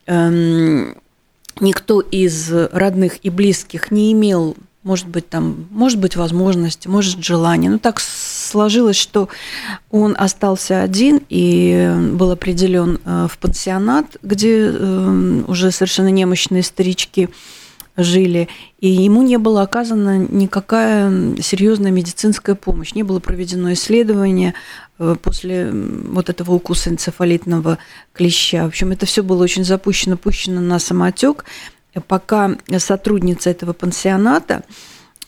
эм, 0.06 0.96
никто 1.62 2.02
из 2.02 2.52
родных 2.52 3.20
и 3.24 3.30
близких 3.30 3.92
не 3.92 4.12
имел 4.12 4.56
может 4.88 5.08
быть, 5.10 5.28
там, 5.28 5.68
может 5.70 6.00
быть, 6.00 6.16
возможности, 6.16 6.88
может, 6.88 7.22
желание. 7.22 7.70
Но 7.70 7.78
так 7.78 8.00
сложилось, 8.00 8.96
что 8.96 9.28
он 9.92 10.16
остался 10.18 10.82
один 10.82 11.20
и 11.28 11.94
был 12.14 12.32
определен 12.32 12.98
э, 13.04 13.28
в 13.30 13.38
пансионат, 13.38 14.16
где 14.24 14.72
э, 14.72 15.42
уже 15.46 15.72
совершенно 15.72 16.08
немощные 16.08 16.64
старички 16.64 17.28
жили, 17.98 18.48
и 18.80 18.88
ему 18.88 19.24
не 19.24 19.38
было 19.38 19.64
оказана 19.64 20.20
никакая 20.20 21.36
серьезная 21.42 21.92
медицинская 21.92 22.56
помощь, 22.56 22.94
не 22.94 23.04
было 23.04 23.20
проведено 23.20 23.74
исследование 23.74 24.54
после 25.22 25.72
вот 25.72 26.30
этого 26.30 26.52
укуса 26.52 26.90
энцефалитного 26.90 27.78
клеща. 28.14 28.64
В 28.64 28.68
общем, 28.68 28.92
это 28.92 29.06
все 29.06 29.24
было 29.24 29.44
очень 29.44 29.64
запущено, 29.64 30.18
пущено 30.18 30.62
на 30.62 30.80
самотек 30.80 31.46
пока 32.02 32.58
сотрудница 32.78 33.50
этого 33.50 33.74
пансионата, 33.74 34.64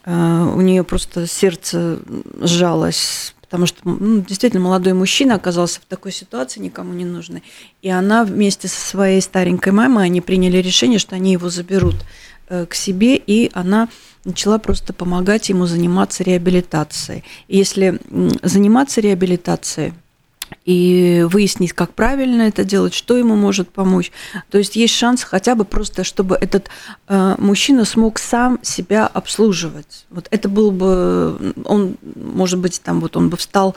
э, 0.06 0.54
у 0.56 0.62
нее 0.62 0.84
просто 0.84 1.28
сердце 1.28 2.00
сжалось, 2.42 3.34
потому 3.42 3.66
что 3.66 3.78
ну, 3.84 4.22
действительно 4.22 4.64
молодой 4.64 4.94
мужчина 4.94 5.36
оказался 5.36 5.82
в 5.82 5.86
такой 5.86 6.12
ситуации, 6.12 6.60
никому 6.60 6.94
не 6.94 7.06
нужный. 7.06 7.44
И 7.82 7.90
она 7.90 8.24
вместе 8.24 8.68
со 8.68 8.80
своей 8.80 9.22
старенькой 9.22 9.74
мамой, 9.74 10.06
они 10.06 10.22
приняли 10.22 10.58
решение, 10.58 11.00
что 11.00 11.16
они 11.16 11.34
его 11.34 11.50
заберут 11.50 11.96
э, 11.96 12.39
к 12.50 12.74
себе, 12.74 13.16
и 13.16 13.52
она 13.54 13.90
начала 14.26 14.58
просто 14.58 14.94
помогать 14.94 15.50
ему 15.50 15.66
заниматься 15.66 16.24
реабилитацией. 16.24 17.24
И 17.48 17.58
если 17.58 18.00
заниматься 18.42 19.02
реабилитацией, 19.02 19.94
и 20.66 21.26
выяснить, 21.30 21.74
как 21.74 21.94
правильно 21.94 22.44
это 22.44 22.64
делать, 22.64 22.94
что 22.94 23.18
ему 23.18 23.36
может 23.36 23.70
помочь. 23.70 24.12
То 24.50 24.58
есть 24.58 24.76
есть 24.76 24.94
шанс 24.96 25.24
хотя 25.24 25.56
бы 25.56 25.66
просто, 25.66 26.04
чтобы 26.04 26.36
этот 26.36 26.70
э, 27.08 27.36
мужчина 27.38 27.86
смог 27.86 28.20
сам 28.20 28.60
себя 28.62 29.08
обслуживать. 29.08 30.06
Вот 30.10 30.28
это 30.32 30.50
был 30.50 30.72
бы, 30.72 31.54
он, 31.66 31.96
может 32.16 32.60
быть, 32.60 32.82
там 32.84 33.00
вот 33.00 33.16
он 33.18 33.30
бы 33.30 33.38
встал 33.38 33.76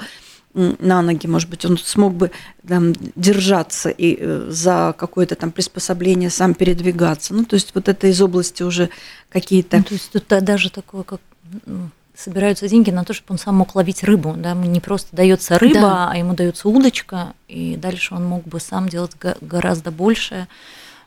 на 0.54 1.02
ноги, 1.02 1.26
может 1.26 1.48
быть, 1.48 1.64
он 1.64 1.78
смог 1.78 2.14
бы 2.14 2.30
там, 2.66 2.92
держаться 3.16 3.88
и 3.88 4.16
э, 4.18 4.46
за 4.50 4.94
какое-то 4.96 5.34
там 5.34 5.50
приспособление 5.50 6.30
сам 6.30 6.54
передвигаться. 6.54 7.34
Ну, 7.34 7.44
то 7.44 7.54
есть 7.54 7.74
вот 7.74 7.88
это 7.88 8.06
из 8.06 8.20
области 8.20 8.62
уже 8.62 8.90
какие-то... 9.30 9.78
Ну, 9.78 9.84
то 9.84 9.94
есть 9.94 10.12
тут 10.12 10.26
даже 10.28 10.70
такое, 10.70 11.04
как 11.04 11.20
ну, 11.64 11.88
собираются 12.14 12.68
деньги 12.68 12.90
на 12.90 13.04
то, 13.04 13.14
чтобы 13.14 13.32
он 13.32 13.38
сам 13.38 13.56
мог 13.56 13.74
ловить 13.74 14.04
рыбу. 14.04 14.34
Да? 14.36 14.54
Не 14.54 14.80
просто 14.80 15.14
дается 15.16 15.58
рыба, 15.58 15.80
да. 15.80 16.10
а 16.10 16.16
ему 16.16 16.34
дается 16.34 16.68
удочка, 16.68 17.34
и 17.48 17.76
дальше 17.76 18.14
он 18.14 18.24
мог 18.26 18.44
бы 18.44 18.60
сам 18.60 18.88
делать 18.88 19.12
гораздо 19.40 19.90
больше. 19.90 20.48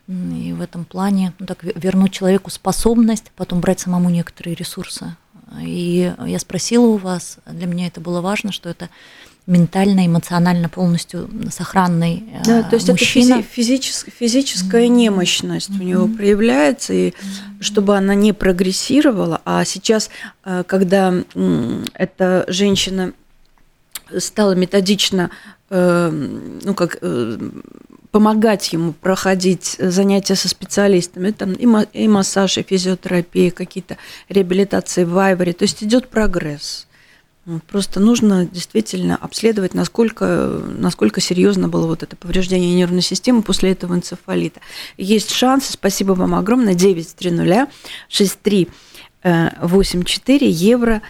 И 0.08 0.54
в 0.54 0.62
этом 0.62 0.86
плане 0.86 1.34
ну, 1.40 1.46
так, 1.46 1.64
вернуть 1.64 2.14
человеку 2.14 2.52
способность, 2.52 3.32
потом 3.36 3.60
брать 3.60 3.80
самому 3.80 4.10
некоторые 4.10 4.56
ресурсы. 4.56 5.16
И 5.62 6.14
я 6.26 6.40
спросила 6.40 6.86
у 6.86 6.98
вас, 6.98 7.38
для 7.46 7.68
меня 7.68 7.88
это 7.88 8.02
было 8.02 8.22
важно, 8.22 8.52
что 8.52 8.70
это 8.70 8.90
ментально, 9.48 10.08
эмоционально 10.08 10.70
полностью 10.70 11.30
сохранный 11.52 12.24
да, 12.46 12.64
то 12.64 12.76
есть 12.76 12.90
мужчина. 12.90 13.36
это 13.36 13.44
физическая, 13.44 14.12
физическая 14.18 14.88
немощность 14.88 15.70
mm-hmm. 15.70 15.82
у 15.82 15.84
него 15.84 16.08
проявляется, 16.08 16.94
и 16.94 17.10
mm-hmm. 17.10 17.62
чтобы 17.62 17.96
она 17.96 18.16
не 18.16 18.34
прогрессировала, 18.34 19.42
а 19.46 19.64
сейчас, 19.66 20.10
э, 20.46 20.64
когда 20.66 21.14
эта 21.94 22.46
женщина 22.48 23.14
стала 24.18 24.56
методично, 24.56 25.30
э, 25.70 26.10
ну 26.64 26.74
как 26.74 26.98
э, 27.02 27.38
помогать 28.10 28.74
ему 28.74 28.94
проходить 28.94 29.76
занятия 29.78 30.36
со 30.36 30.48
специалистами, 30.48 31.32
там 31.32 31.54
и 31.54 32.08
массаж, 32.08 32.58
и 32.58 32.64
физиотерапия, 32.64 33.52
какие-то 33.52 33.98
реабилитации 34.30 35.04
в 35.04 35.10
Вайбере, 35.10 35.54
то 35.54 35.66
есть 35.66 35.84
идет 35.84 36.08
прогресс. 36.08 36.88
Просто 37.68 38.00
нужно 38.00 38.46
действительно 38.46 39.18
обследовать, 39.18 39.76
насколько, 39.76 40.64
насколько 40.78 41.22
серьезно 41.22 41.70
было 41.70 41.86
вот 41.86 42.02
это 42.02 42.16
повреждение 42.16 42.74
нервной 42.74 43.04
системы 43.04 43.44
после 43.44 43.74
этого 43.74 43.94
энцефалита. 43.94 44.62
Есть 44.98 45.30
шанс, 45.30 45.70
спасибо 45.70 46.14
вам 46.14 46.34
огромное, 46.34 46.74
930 46.74 47.78
6384 48.10 50.50
евро 50.50 51.04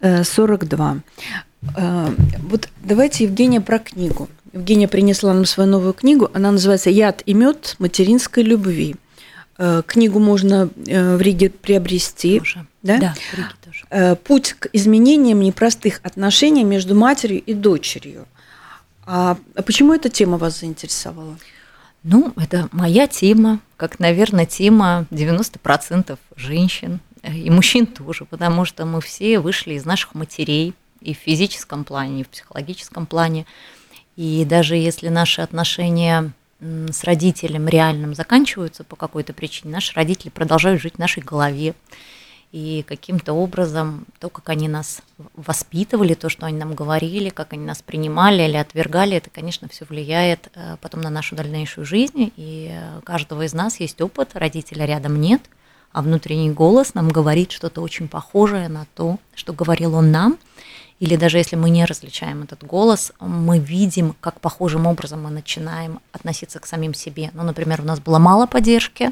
42. 0.00 1.02
Э, 1.76 2.08
вот 2.40 2.68
давайте, 2.82 3.24
Евгения, 3.24 3.60
про 3.60 3.78
книгу. 3.78 4.30
Евгения 4.52 4.88
принесла 4.88 5.34
нам 5.34 5.44
свою 5.44 5.70
новую 5.70 5.92
книгу. 5.92 6.30
Она 6.34 6.52
называется 6.52 6.90
«Яд 6.90 7.22
и 7.26 7.34
мед 7.34 7.76
материнской 7.78 8.42
любви». 8.42 8.96
Э, 9.58 9.82
книгу 9.86 10.18
можно 10.18 10.70
э, 10.86 11.16
в 11.16 11.20
Риге 11.20 11.50
приобрести. 11.50 12.38
Тоже. 12.38 12.66
Да? 12.82 12.98
Да, 12.98 13.14
в 13.14 13.36
Риге 13.36 13.48
тоже. 13.72 13.84
Э, 13.90 14.16
путь 14.16 14.54
к 14.58 14.68
изменениям 14.72 15.40
непростых 15.40 16.00
отношений 16.02 16.64
между 16.64 16.94
матерью 16.94 17.42
и 17.42 17.54
дочерью. 17.54 18.26
А, 19.04 19.36
а 19.54 19.62
почему 19.62 19.94
эта 19.94 20.08
тема 20.08 20.38
вас 20.38 20.60
заинтересовала? 20.60 21.36
Ну, 22.04 22.32
это 22.36 22.68
моя 22.72 23.06
тема, 23.06 23.60
как, 23.76 23.98
наверное, 24.00 24.46
тема 24.46 25.06
90% 25.10 26.18
женщин 26.36 27.00
и 27.22 27.50
мужчин 27.50 27.86
тоже, 27.86 28.24
потому 28.24 28.64
что 28.64 28.84
мы 28.84 29.00
все 29.00 29.38
вышли 29.38 29.74
из 29.74 29.84
наших 29.84 30.14
матерей 30.14 30.74
и 31.00 31.14
в 31.14 31.18
физическом 31.18 31.84
плане, 31.84 32.20
и 32.20 32.24
в 32.24 32.28
психологическом 32.28 33.06
плане. 33.06 33.46
И 34.16 34.44
даже 34.44 34.76
если 34.76 35.08
наши 35.08 35.40
отношения 35.40 36.32
с 36.60 37.04
родителем 37.04 37.68
реальным 37.68 38.14
заканчиваются 38.14 38.84
по 38.84 38.94
какой-то 38.94 39.32
причине, 39.32 39.72
наши 39.72 39.94
родители 39.94 40.30
продолжают 40.30 40.80
жить 40.80 40.94
в 40.94 40.98
нашей 40.98 41.22
голове. 41.22 41.74
И 42.52 42.84
каким-то 42.86 43.32
образом 43.32 44.04
то, 44.18 44.28
как 44.28 44.50
они 44.50 44.68
нас 44.68 45.00
воспитывали, 45.34 46.14
то, 46.14 46.28
что 46.28 46.46
они 46.46 46.58
нам 46.58 46.74
говорили, 46.74 47.30
как 47.30 47.54
они 47.54 47.64
нас 47.64 47.80
принимали 47.80 48.42
или 48.42 48.56
отвергали, 48.56 49.16
это, 49.16 49.30
конечно, 49.30 49.68
все 49.68 49.86
влияет 49.86 50.50
э, 50.54 50.76
потом 50.80 51.00
на 51.00 51.10
нашу 51.10 51.34
дальнейшую 51.34 51.86
жизнь. 51.86 52.30
И 52.36 52.78
у 52.98 53.00
каждого 53.00 53.42
из 53.42 53.54
нас 53.54 53.80
есть 53.80 54.00
опыт, 54.02 54.30
родителя 54.34 54.84
рядом 54.84 55.18
нет, 55.18 55.40
а 55.92 56.02
внутренний 56.02 56.50
голос 56.50 56.92
нам 56.94 57.08
говорит 57.08 57.52
что-то 57.52 57.80
очень 57.80 58.06
похожее 58.06 58.68
на 58.68 58.86
то, 58.94 59.18
что 59.34 59.52
говорил 59.52 59.94
он 59.94 60.10
нам– 60.10 60.38
или 61.02 61.16
даже 61.16 61.38
если 61.38 61.56
мы 61.56 61.70
не 61.70 61.84
различаем 61.84 62.44
этот 62.44 62.62
голос, 62.62 63.10
мы 63.18 63.58
видим, 63.58 64.14
как 64.20 64.40
похожим 64.40 64.86
образом 64.86 65.24
мы 65.24 65.30
начинаем 65.30 65.98
относиться 66.12 66.60
к 66.60 66.66
самим 66.66 66.94
себе. 66.94 67.32
Ну, 67.34 67.42
например, 67.42 67.80
у 67.80 67.84
нас 67.84 67.98
было 67.98 68.20
мало 68.20 68.46
поддержки 68.46 69.10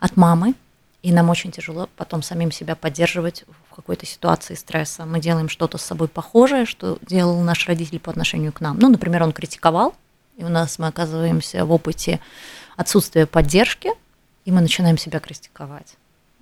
от 0.00 0.16
мамы, 0.16 0.54
и 1.02 1.12
нам 1.12 1.30
очень 1.30 1.50
тяжело 1.50 1.88
потом 1.96 2.22
самим 2.22 2.52
себя 2.52 2.76
поддерживать 2.76 3.44
в 3.70 3.74
какой-то 3.74 4.04
ситуации 4.04 4.54
стресса. 4.54 5.06
Мы 5.06 5.20
делаем 5.20 5.48
что-то 5.48 5.78
с 5.78 5.82
собой 5.82 6.08
похожее, 6.08 6.66
что 6.66 6.98
делал 7.02 7.40
наш 7.40 7.66
родитель 7.66 7.98
по 7.98 8.10
отношению 8.10 8.52
к 8.52 8.60
нам. 8.60 8.78
Ну, 8.78 8.88
например, 8.88 9.22
он 9.22 9.32
критиковал, 9.32 9.94
и 10.36 10.44
у 10.44 10.48
нас 10.48 10.78
мы 10.78 10.88
оказываемся 10.88 11.64
в 11.64 11.72
опыте 11.72 12.20
отсутствия 12.76 13.26
поддержки, 13.26 13.90
и 14.44 14.52
мы 14.52 14.60
начинаем 14.60 14.98
себя 14.98 15.20
критиковать. 15.20 15.96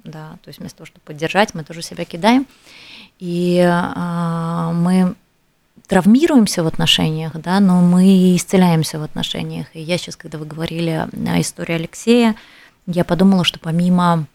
Да, 0.05 0.39
то 0.43 0.49
есть 0.49 0.61
вместо 0.61 0.79
того, 0.79 0.87
чтобы 0.87 1.03
поддержать, 1.05 1.55
мы 1.55 1.65
тоже 1.65 1.83
себя 1.83 2.05
кидаем. 2.05 2.47
И 3.19 3.61
а, 3.61 4.73
мы 4.73 5.15
травмируемся 5.87 6.63
в 6.63 6.67
отношениях, 6.67 7.33
да, 7.35 7.61
но 7.61 7.81
мы 7.81 8.37
исцеляемся 8.37 8.99
в 8.99 9.03
отношениях. 9.03 9.67
И 9.75 9.81
я 9.81 9.99
сейчас, 9.99 10.17
когда 10.17 10.39
вы 10.39 10.47
говорили 10.47 11.09
о 11.13 11.41
истории 11.41 11.75
Алексея, 11.75 12.37
я 12.87 13.05
подумала, 13.05 13.45
что 13.45 13.59
помимо 13.59 14.27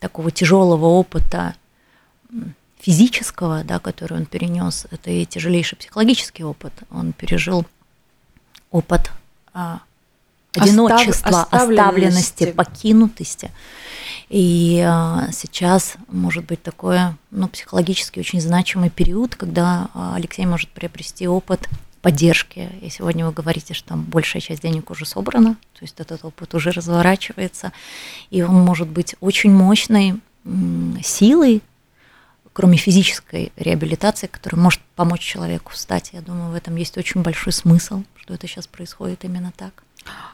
такого 0.00 0.30
тяжелого 0.30 0.86
опыта 0.86 1.54
физического, 2.80 3.64
да, 3.64 3.78
который 3.78 4.18
он 4.18 4.26
перенес, 4.26 4.86
это 4.90 5.10
и 5.10 5.24
тяжелейший 5.24 5.78
психологический 5.78 6.44
опыт. 6.44 6.72
Он 6.90 7.12
пережил 7.12 7.64
опыт 8.70 9.10
а, 9.54 9.80
одиночества, 10.54 11.46
Остав- 11.50 11.70
оставленности. 11.70 12.52
покинутости. 12.52 13.50
И 14.28 14.84
а, 14.86 15.28
сейчас 15.32 15.94
может 16.08 16.44
быть 16.44 16.62
такое, 16.62 17.16
ну, 17.30 17.48
психологически 17.48 18.18
очень 18.18 18.40
значимый 18.40 18.90
период, 18.90 19.34
когда 19.34 19.88
а, 19.94 20.14
Алексей 20.16 20.44
может 20.44 20.68
приобрести 20.70 21.26
опыт 21.26 21.68
поддержки. 22.04 22.68
И 22.82 22.90
сегодня 22.90 23.24
вы 23.26 23.32
говорите, 23.32 23.72
что 23.72 23.88
там 23.88 24.02
большая 24.02 24.42
часть 24.42 24.60
денег 24.60 24.90
уже 24.90 25.06
собрана, 25.06 25.56
то 25.72 25.80
есть 25.80 25.98
этот 25.98 26.22
опыт 26.22 26.54
уже 26.54 26.70
разворачивается, 26.70 27.72
и 28.30 28.42
он 28.42 28.54
может 28.56 28.88
быть 28.88 29.16
очень 29.20 29.50
мощной 29.50 30.20
силой, 31.02 31.62
кроме 32.52 32.76
физической 32.76 33.52
реабилитации, 33.56 34.26
которая 34.26 34.60
может 34.62 34.82
помочь 34.94 35.22
человеку 35.22 35.72
встать. 35.72 36.10
Я 36.12 36.20
думаю, 36.20 36.50
в 36.50 36.54
этом 36.54 36.76
есть 36.76 36.98
очень 36.98 37.22
большой 37.22 37.54
смысл, 37.54 38.02
что 38.20 38.34
это 38.34 38.46
сейчас 38.46 38.66
происходит 38.66 39.24
именно 39.24 39.50
так. 39.56 39.82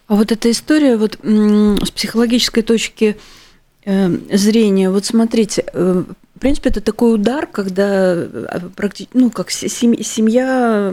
А 0.09 0.17
вот 0.17 0.33
эта 0.33 0.51
история 0.51 0.97
вот 0.97 1.21
с 1.23 1.91
психологической 1.93 2.65
точки 2.65 3.17
э, 3.85 4.37
зрения, 4.37 4.91
вот 4.91 5.05
смотрите, 5.05 5.65
э, 5.73 6.05
в 6.35 6.41
принципе, 6.41 6.71
это 6.71 6.81
такой 6.81 7.15
удар, 7.15 7.47
когда 7.47 8.17
практически, 8.75 9.17
ну, 9.17 9.31
как 9.31 9.51
се- 9.51 9.69
семь- 9.69 10.03
семья 10.03 10.93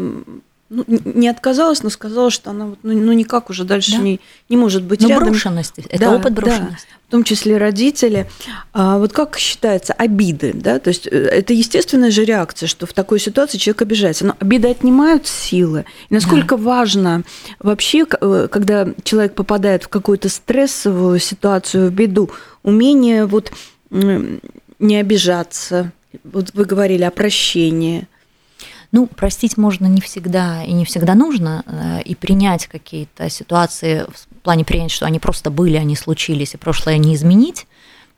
ну, 0.70 0.84
не 0.88 1.30
отказалась, 1.30 1.82
но 1.84 1.90
сказала, 1.90 2.30
что 2.30 2.50
она 2.52 2.66
вот, 2.68 2.80
ну, 2.84 2.94
ну, 2.94 3.14
никак 3.14 3.50
уже 3.50 3.64
дальше 3.64 3.92
Да. 3.94 3.98
не, 4.00 4.20
не 4.50 4.58
может 4.58 4.84
быть 4.84 5.02
Но 5.02 5.10
рядом. 5.10 5.30
брошенность, 5.30 5.74
это 5.78 5.98
Да, 5.98 6.16
опыт 6.16 6.34
да. 6.34 6.42
брошенности. 6.42 6.88
в 7.08 7.12
том 7.12 7.24
числе 7.24 7.58
родители. 7.58 8.30
А 8.74 8.98
вот 8.98 9.14
как 9.14 9.38
считается 9.38 9.94
обиды, 9.94 10.52
да? 10.54 10.80
То 10.80 10.90
есть 10.90 11.08
э, 11.08 11.10
это 11.12 11.54
естественная 11.54 12.12
же 12.12 12.26
реакция, 12.26 12.68
что 12.68 12.86
в 12.86 12.92
такой 12.92 13.20
ситуации 13.20 13.58
человек 13.58 13.82
обижается. 13.84 14.26
Но 14.26 14.36
обиды 14.40 14.68
отнимают 14.68 15.26
силы. 15.26 15.86
И 16.10 16.14
насколько 16.14 16.58
важно 16.58 17.24
вообще, 17.60 18.06
э, 18.20 18.48
когда 18.52 18.90
человек 19.04 19.36
попадает 19.36 19.84
в 19.84 19.88
какую-то 19.88 20.28
стрессовую 20.28 21.20
ситуацию, 21.20 21.90
в 21.90 21.94
беду, 21.94 22.30
умение 22.64 23.26
вот 23.26 23.52
не 23.90 24.98
обижаться. 24.98 25.92
Вот 26.24 26.48
вы 26.54 26.66
говорили 26.66 27.04
о 27.04 27.12
прощении. 27.12 28.08
Ну, 28.92 29.08
простить 29.08 29.58
можно 29.58 29.86
не 29.86 30.02
всегда 30.02 30.64
и 30.64 30.72
не 30.72 30.86
всегда 30.86 31.14
нужно, 31.14 31.64
э, 31.66 32.02
и 32.04 32.16
принять 32.16 32.68
какие-то 32.68 33.30
ситуации 33.30 34.06
в 34.10 34.28
плане 34.44 34.64
принять, 34.64 34.92
что 34.92 35.06
они 35.06 35.20
просто 35.20 35.50
были, 35.50 35.76
они 35.76 35.96
случились, 35.96 36.54
и 36.54 36.58
прошлое 36.58 36.98
не 36.98 37.16
изменить, 37.16 37.68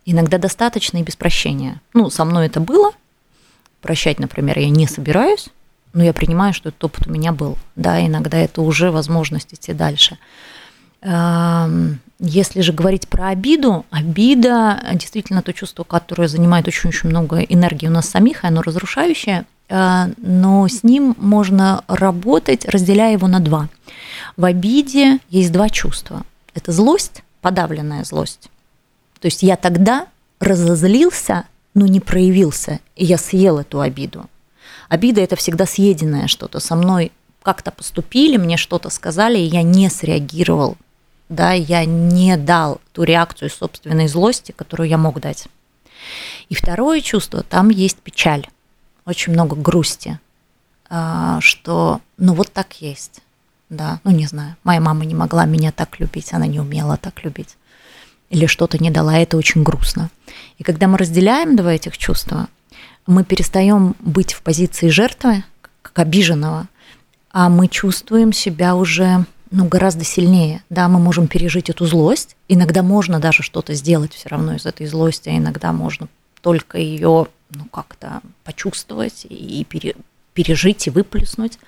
иногда 0.06 0.38
достаточно 0.38 1.00
и 1.00 1.04
без 1.04 1.16
прощения. 1.16 1.82
Ну, 1.94 2.10
со 2.10 2.24
мной 2.24 2.46
это 2.46 2.60
было, 2.60 2.92
прощать, 3.82 4.20
например, 4.20 4.60
я 4.60 4.70
не 4.70 4.88
собираюсь, 4.88 5.50
но 5.94 6.04
я 6.04 6.14
принимаю, 6.14 6.54
что 6.54 6.70
этот 6.70 6.84
опыт 6.84 7.08
у 7.08 7.12
меня 7.12 7.32
был. 7.32 7.58
Да, 7.76 8.06
иногда 8.06 8.38
это 8.38 8.62
уже 8.62 8.92
возможность 8.92 9.54
идти 9.54 9.74
дальше. 9.74 10.20
Если 11.02 12.62
же 12.62 12.74
говорить 12.74 13.08
про 13.08 13.30
обиду, 13.30 13.86
обида 13.90 14.84
действительно 14.94 15.42
то 15.42 15.54
чувство, 15.54 15.84
которое 15.84 16.28
занимает 16.28 16.68
очень-очень 16.68 17.10
много 17.10 17.40
энергии 17.40 17.88
у 17.88 17.92
нас 17.92 18.10
самих, 18.10 18.44
и 18.44 18.48
оно 18.48 18.62
разрушающее, 18.62 19.46
но 19.70 20.68
с 20.68 20.84
ним 20.84 21.16
можно 21.20 21.84
работать, 21.88 22.66
разделяя 22.66 23.14
его 23.14 23.28
на 23.28 23.40
два. 23.40 23.70
В 24.36 24.46
обиде 24.46 25.20
есть 25.30 25.52
два 25.52 25.70
чувства. 25.70 26.24
Это 26.56 26.72
злость, 26.72 27.24
подавленная 27.42 28.04
злость. 28.04 28.50
То 29.20 29.28
есть 29.28 29.44
я 29.44 29.56
тогда 29.56 30.08
разозлился, 30.40 31.46
но 31.74 31.86
не 31.86 32.00
проявился, 32.00 32.80
и 32.96 33.06
я 33.06 33.18
съел 33.18 33.60
эту 33.60 33.82
обиду. 33.82 34.26
Обида– 34.88 35.22
это 35.22 35.36
всегда 35.36 35.66
съеденное 35.66 36.28
что-то. 36.28 36.60
Со 36.60 36.76
мной 36.76 37.12
как-то 37.44 37.72
поступили, 37.72 38.38
мне 38.38 38.58
что-то 38.58 38.90
сказали, 38.90 39.38
и 39.38 39.44
я 39.44 39.62
не 39.62 39.90
среагировал. 39.90 40.78
Да, 41.30 41.52
я 41.52 41.86
не 41.86 42.36
дал 42.38 42.82
ту 42.92 43.04
реакцию 43.04 43.52
собственной 43.52 44.08
злости, 44.08 44.52
которую 44.52 44.90
я 44.90 44.98
мог 44.98 45.20
дать. 45.20 45.48
И 46.50 46.56
второе 46.56 47.02
чувство, 47.02 47.44
там 47.44 47.70
есть 47.70 47.98
печаль, 47.98 48.48
очень 49.10 49.34
много 49.34 49.56
грусти, 49.56 50.20
а, 50.90 51.42
что 51.42 52.00
ну 52.18 52.34
вот 52.34 52.52
так 52.54 52.82
есть, 52.82 53.22
да, 53.70 54.00
ну 54.04 54.12
не 54.12 54.28
знаю, 54.28 54.56
моя 54.64 54.80
мама 54.80 55.06
не 55.06 55.16
могла 55.16 55.46
меня 55.46 55.72
так 55.72 56.00
любить, 56.00 56.34
она 56.34 56.46
не 56.46 56.60
умела 56.60 56.96
так 56.98 57.24
любить, 57.24 57.58
или 58.30 58.46
что-то 58.46 58.78
не 58.78 58.92
дала, 58.92 59.18
это 59.18 59.36
очень 59.38 59.64
грустно. 59.64 60.10
И 60.60 60.64
когда 60.64 60.88
мы 60.88 60.98
разделяем 60.98 61.56
два 61.56 61.74
этих 61.74 61.98
чувства, 61.98 62.48
мы 63.08 63.24
перестаем 63.24 63.96
быть 64.00 64.34
в 64.34 64.44
позиции 64.44 64.90
жертвы, 64.90 65.44
как 65.82 65.98
обиженного, 65.98 66.68
а 67.32 67.50
мы 67.50 67.68
чувствуем 67.68 68.32
себя 68.32 68.76
уже 68.76 69.26
ну, 69.50 69.66
гораздо 69.66 70.04
сильнее. 70.04 70.64
Да, 70.70 70.88
мы 70.88 71.00
можем 71.00 71.28
пережить 71.28 71.72
эту 71.72 71.88
злость. 71.88 72.36
Иногда 72.48 72.84
можно 72.84 73.20
даже 73.20 73.42
что-то 73.42 73.74
сделать 73.74 74.14
все 74.14 74.30
равно 74.30 74.56
из 74.56 74.68
этой 74.68 74.86
злости, 74.86 75.30
а 75.30 75.38
иногда 75.38 75.74
можно 75.74 76.08
только 76.42 76.78
ее 76.78 77.28
ну, 77.50 77.66
как-то 77.72 78.22
почувствовать 78.44 79.26
и 79.30 79.66
пере- 79.70 79.96
пережить 80.34 80.88
и 80.88 80.90
выплеснуть. 80.90 81.60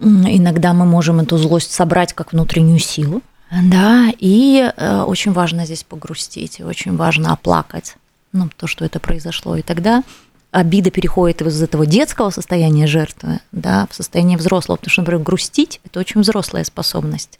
Иногда 0.00 0.72
мы 0.72 0.84
можем 0.84 1.20
эту 1.20 1.38
злость 1.38 1.72
собрать 1.72 2.12
как 2.12 2.32
внутреннюю 2.32 2.78
силу. 2.78 3.22
Да, 3.50 4.10
и 4.18 4.72
э, 4.74 5.02
очень 5.02 5.32
важно 5.32 5.66
здесь 5.66 5.84
погрустить, 5.84 6.60
и 6.60 6.64
очень 6.64 6.96
важно 6.96 7.32
оплакать 7.32 7.96
ну, 8.32 8.48
то, 8.56 8.66
что 8.66 8.84
это 8.84 8.98
произошло. 8.98 9.56
И 9.56 9.62
тогда 9.62 10.02
обида 10.50 10.90
переходит 10.90 11.42
из 11.42 11.62
этого 11.62 11.86
детского 11.86 12.30
состояния 12.30 12.86
жертвы 12.86 13.40
да, 13.52 13.86
в 13.90 13.94
состояние 13.94 14.38
взрослого. 14.38 14.76
Потому 14.76 14.90
что, 14.90 15.02
например, 15.02 15.22
грустить– 15.22 15.80
это 15.84 16.00
очень 16.00 16.22
взрослая 16.22 16.64
способность. 16.64 17.38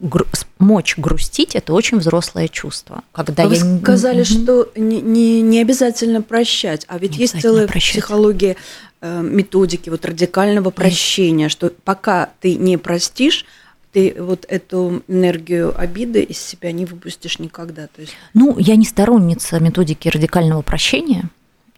Гру- 0.00 0.26
мочь 0.60 0.94
грустить– 0.96 1.54
это 1.56 1.72
очень 1.72 1.98
взрослое 1.98 2.46
чувство. 2.48 3.02
Когда 3.12 3.48
вы 3.48 3.56
я 3.56 3.78
сказали, 3.80 4.18
Мгм. 4.20 4.24
что 4.24 4.70
не, 4.76 5.00
не, 5.00 5.40
не 5.42 5.60
обязательно 5.60 6.22
прощать, 6.22 6.84
а 6.88 6.98
ведь 6.98 7.12
Не 7.12 7.18
есть 7.18 7.40
целая 7.40 7.66
прощать. 7.66 7.92
психология 7.94 8.56
э, 9.00 9.22
методики 9.22 9.90
вот 9.90 10.04
радикального 10.04 10.70
прощения, 10.70 11.48
что 11.48 11.72
пока 11.84 12.30
ты 12.40 12.54
не 12.56 12.76
простишь, 12.76 13.44
ты 13.92 14.14
вот 14.18 14.44
эту 14.48 15.02
энергию 15.08 15.72
обиды 15.76 16.22
из 16.22 16.38
себя 16.38 16.70
не 16.72 16.84
выпустишь 16.84 17.38
никогда. 17.40 17.86
То 17.88 18.02
есть 18.02 18.12
Ну, 18.34 18.56
я 18.58 18.76
не 18.76 18.84
сторонница 18.84 19.58
методики 19.60 20.08
радикального 20.08 20.62
прощения. 20.62 21.28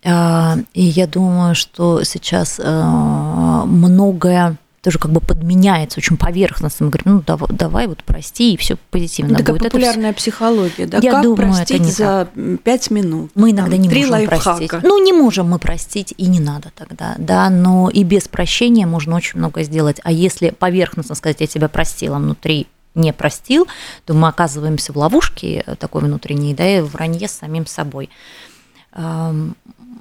А, 0.05 0.57
И 0.75 0.83
я 0.83 1.07
думаю, 1.07 1.55
что 1.55 2.03
сейчас 2.05 2.59
а, 2.63 3.65
многое 3.67 4.57
тоже 4.83 4.99
как 4.99 5.12
бы 5.12 5.21
подменяется 5.21 5.99
очень 5.99 6.16
поверхностно. 6.16 6.87
Мы 6.87 6.90
говорим, 6.90 7.14
ну 7.16 7.23
давай, 7.27 7.49
давай 7.51 7.87
вот 7.87 8.03
прости, 8.03 8.55
и 8.55 8.57
все 8.57 8.77
позитивно 8.90 9.33
ну, 9.33 9.38
такая 9.38 9.55
будет. 9.55 9.66
Это 9.66 9.71
популярная 9.71 10.12
психология, 10.14 10.87
да? 10.87 10.99
Я 11.03 11.12
как 11.12 11.23
думаю, 11.23 11.38
это 11.38 11.57
простить 11.57 11.81
не 11.81 11.90
за 11.93 12.29
пять 12.64 12.90
минут? 12.90 13.31
Мы 13.35 13.51
иногда 13.51 13.73
Там, 13.73 13.81
не 13.83 13.88
можем 13.88 14.11
лайфхака. 14.11 14.57
простить. 14.57 14.73
Ну, 14.83 15.05
не 15.05 15.12
можем 15.12 15.51
мы 15.51 15.59
простить, 15.59 16.14
и 16.16 16.27
не 16.27 16.40
надо 16.40 16.73
тогда, 16.75 17.14
да, 17.19 17.51
но 17.51 17.90
и 17.90 18.05
без 18.05 18.27
прощения 18.27 18.87
можно 18.87 19.16
очень 19.16 19.38
много 19.38 19.62
сделать. 19.64 20.01
А 20.03 20.12
если 20.12 20.51
поверхностно 20.51 21.14
сказать, 21.14 21.40
я 21.40 21.47
тебя 21.47 21.69
простила, 21.69 22.16
внутри 22.16 22.66
не 22.95 23.12
простил, 23.12 23.69
то 24.07 24.14
мы 24.14 24.29
оказываемся 24.29 24.93
в 24.93 24.97
ловушке 24.97 25.64
такой 25.79 26.01
внутренней, 26.03 26.55
да, 26.55 26.79
и 26.79 26.81
в 26.81 26.93
вранье 26.93 27.29
с 27.29 27.33
самим 27.33 27.66
собой. 27.66 28.09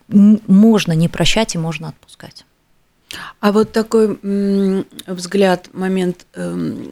Можно 0.08 0.94
не 0.94 1.10
прощать 1.10 1.54
и 1.56 1.58
можно 1.58 1.90
отпускать. 1.90 2.46
А 3.40 3.52
вот 3.52 3.72
такой 3.72 4.18
взгляд, 5.08 5.70
момент 5.74 6.26
эм, 6.36 6.90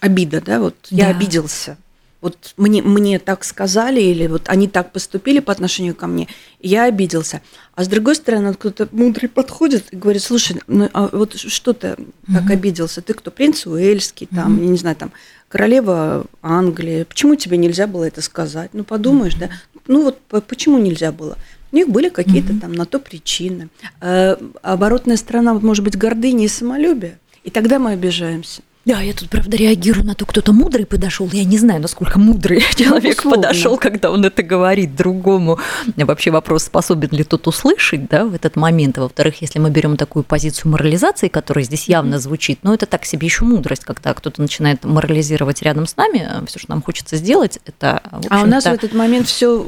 обида, 0.00 0.40
да, 0.40 0.60
вот 0.60 0.74
я 0.90 1.06
Да. 1.06 1.16
обиделся. 1.16 1.76
Вот 2.20 2.54
мне, 2.56 2.80
мне 2.80 3.18
так 3.18 3.44
сказали, 3.44 4.00
или 4.00 4.26
вот 4.26 4.44
они 4.48 4.66
так 4.66 4.92
поступили 4.92 5.40
по 5.40 5.52
отношению 5.52 5.94
ко 5.94 6.06
мне, 6.06 6.26
и 6.58 6.68
я 6.68 6.84
обиделся. 6.84 7.42
А 7.74 7.84
с 7.84 7.88
другой 7.88 8.14
стороны, 8.16 8.54
кто-то 8.54 8.88
мудрый 8.92 9.28
подходит 9.28 9.92
и 9.92 9.96
говорит, 9.96 10.22
слушай, 10.22 10.56
ну 10.66 10.88
а 10.94 11.08
вот 11.12 11.34
что 11.38 11.74
ты 11.74 11.96
так 12.32 12.44
Мгм. 12.44 12.52
обиделся? 12.52 13.02
Ты 13.02 13.12
кто, 13.12 13.30
принц 13.30 13.66
Уэльский, 13.66 14.26
там, 14.34 14.54
Мгм. 14.54 14.62
я 14.64 14.68
не 14.70 14.78
знаю, 14.78 14.96
там, 14.96 15.12
королева 15.48 16.24
Англии. 16.40 17.02
Почему 17.04 17.36
тебе 17.36 17.58
нельзя 17.58 17.86
было 17.86 18.04
это 18.04 18.22
сказать? 18.22 18.70
Ну, 18.72 18.84
подумаешь, 18.84 19.34
да? 19.34 19.50
Ну, 19.86 20.02
вот 20.04 20.18
по- 20.22 20.40
почему 20.40 20.78
нельзя 20.78 21.12
было? 21.12 21.36
У 21.74 21.76
них 21.76 21.88
были 21.88 22.08
какие-то 22.08 22.52
Мгм. 22.52 22.60
там 22.60 22.72
на 22.72 22.86
то 22.86 23.00
причины. 23.00 23.68
Э, 24.00 24.36
оборотная 24.62 25.16
сторона, 25.16 25.54
может 25.54 25.82
быть, 25.82 25.96
гордыня 25.98 26.44
и 26.44 26.48
самолюбие. 26.48 27.18
И 27.42 27.50
тогда 27.50 27.80
мы 27.80 27.90
обижаемся. 27.90 28.62
Да, 28.84 29.00
я 29.00 29.14
тут, 29.14 29.30
правда, 29.30 29.56
реагирую 29.56 30.04
на 30.04 30.14
то, 30.14 30.26
кто-то 30.26 30.52
мудрый 30.52 30.84
подошел. 30.84 31.28
Я 31.32 31.44
не 31.44 31.56
знаю, 31.56 31.80
насколько 31.80 32.18
мудрый 32.18 32.62
человек 32.76 33.18
условно. 33.18 33.42
подошел, 33.42 33.78
когда 33.78 34.10
он 34.10 34.24
это 34.24 34.42
говорит 34.42 34.94
другому. 34.94 35.58
Вообще 35.96 36.30
вопрос, 36.30 36.64
способен 36.64 37.08
ли 37.12 37.24
тот 37.24 37.46
услышать 37.46 38.08
да, 38.08 38.26
в 38.26 38.34
этот 38.34 38.56
момент. 38.56 38.98
А 38.98 39.02
во-вторых, 39.02 39.40
если 39.40 39.58
мы 39.58 39.70
берем 39.70 39.96
такую 39.96 40.22
позицию 40.22 40.72
морализации, 40.72 41.28
которая 41.28 41.64
здесь 41.64 41.88
явно 41.88 42.18
звучит, 42.18 42.58
ну, 42.62 42.74
это 42.74 42.84
так 42.84 43.06
себе 43.06 43.26
еще 43.26 43.44
мудрость, 43.44 43.84
когда 43.84 44.12
кто-то 44.12 44.42
начинает 44.42 44.84
морализировать 44.84 45.62
рядом 45.62 45.86
с 45.86 45.96
нами, 45.96 46.28
все, 46.46 46.58
что 46.58 46.70
нам 46.70 46.82
хочется 46.82 47.16
сделать, 47.16 47.58
это, 47.64 48.02
А 48.28 48.42
у 48.42 48.46
нас 48.46 48.64
в 48.64 48.68
этот 48.68 48.92
момент 48.92 49.28
все 49.28 49.64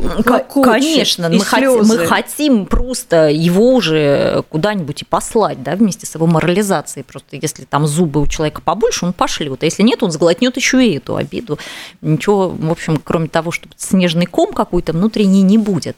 Конечно, 0.62 1.31
мы 1.31 1.41
хотим, 1.41 1.87
мы 1.87 1.99
хотим 2.07 2.67
просто 2.67 3.29
его 3.29 3.75
уже 3.75 4.45
куда-нибудь 4.51 5.03
и 5.03 5.05
послать, 5.07 5.62
да, 5.62 5.75
вместе 5.75 6.07
с 6.07 6.14
его 6.14 6.27
морализацией. 6.27 7.05
Просто 7.05 7.37
если 7.37 7.64
там 7.64 7.87
зубы 7.87 8.21
у 8.21 8.27
человека 8.27 8.61
побольше, 8.61 9.06
он 9.07 9.13
пошлет. 9.13 9.63
А 9.63 9.67
если 9.67 9.83
нет, 9.83 10.03
он 10.03 10.11
сглотнет 10.11 10.57
еще 10.57 10.87
и 10.87 10.97
эту 10.97 11.17
обиду. 11.17 11.59
Ничего, 12.01 12.49
в 12.49 12.71
общем, 12.71 13.01
кроме 13.03 13.29
того, 13.29 13.51
что 13.51 13.69
снежный 13.77 14.27
ком 14.27 14.53
какой-то 14.53 14.93
внутренний 14.93 15.43
не 15.43 15.59
будет. 15.59 15.97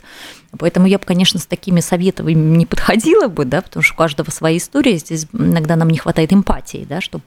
Поэтому 0.59 0.87
я 0.87 0.99
бы, 0.99 1.05
конечно, 1.05 1.39
с 1.39 1.47
такими 1.47 1.81
советами 1.81 2.33
не 2.33 2.65
подходила 2.65 3.29
бы, 3.29 3.45
да, 3.45 3.61
потому 3.61 3.83
что 3.83 3.95
у 3.95 3.97
каждого 3.99 4.31
своя 4.31 4.57
история. 4.57 4.97
Здесь 4.97 5.27
иногда 5.33 5.77
нам 5.77 5.91
не 5.91 5.99
хватает 5.99 6.33
эмпатии, 6.33 6.87
да, 6.89 7.01
чтобы 7.01 7.25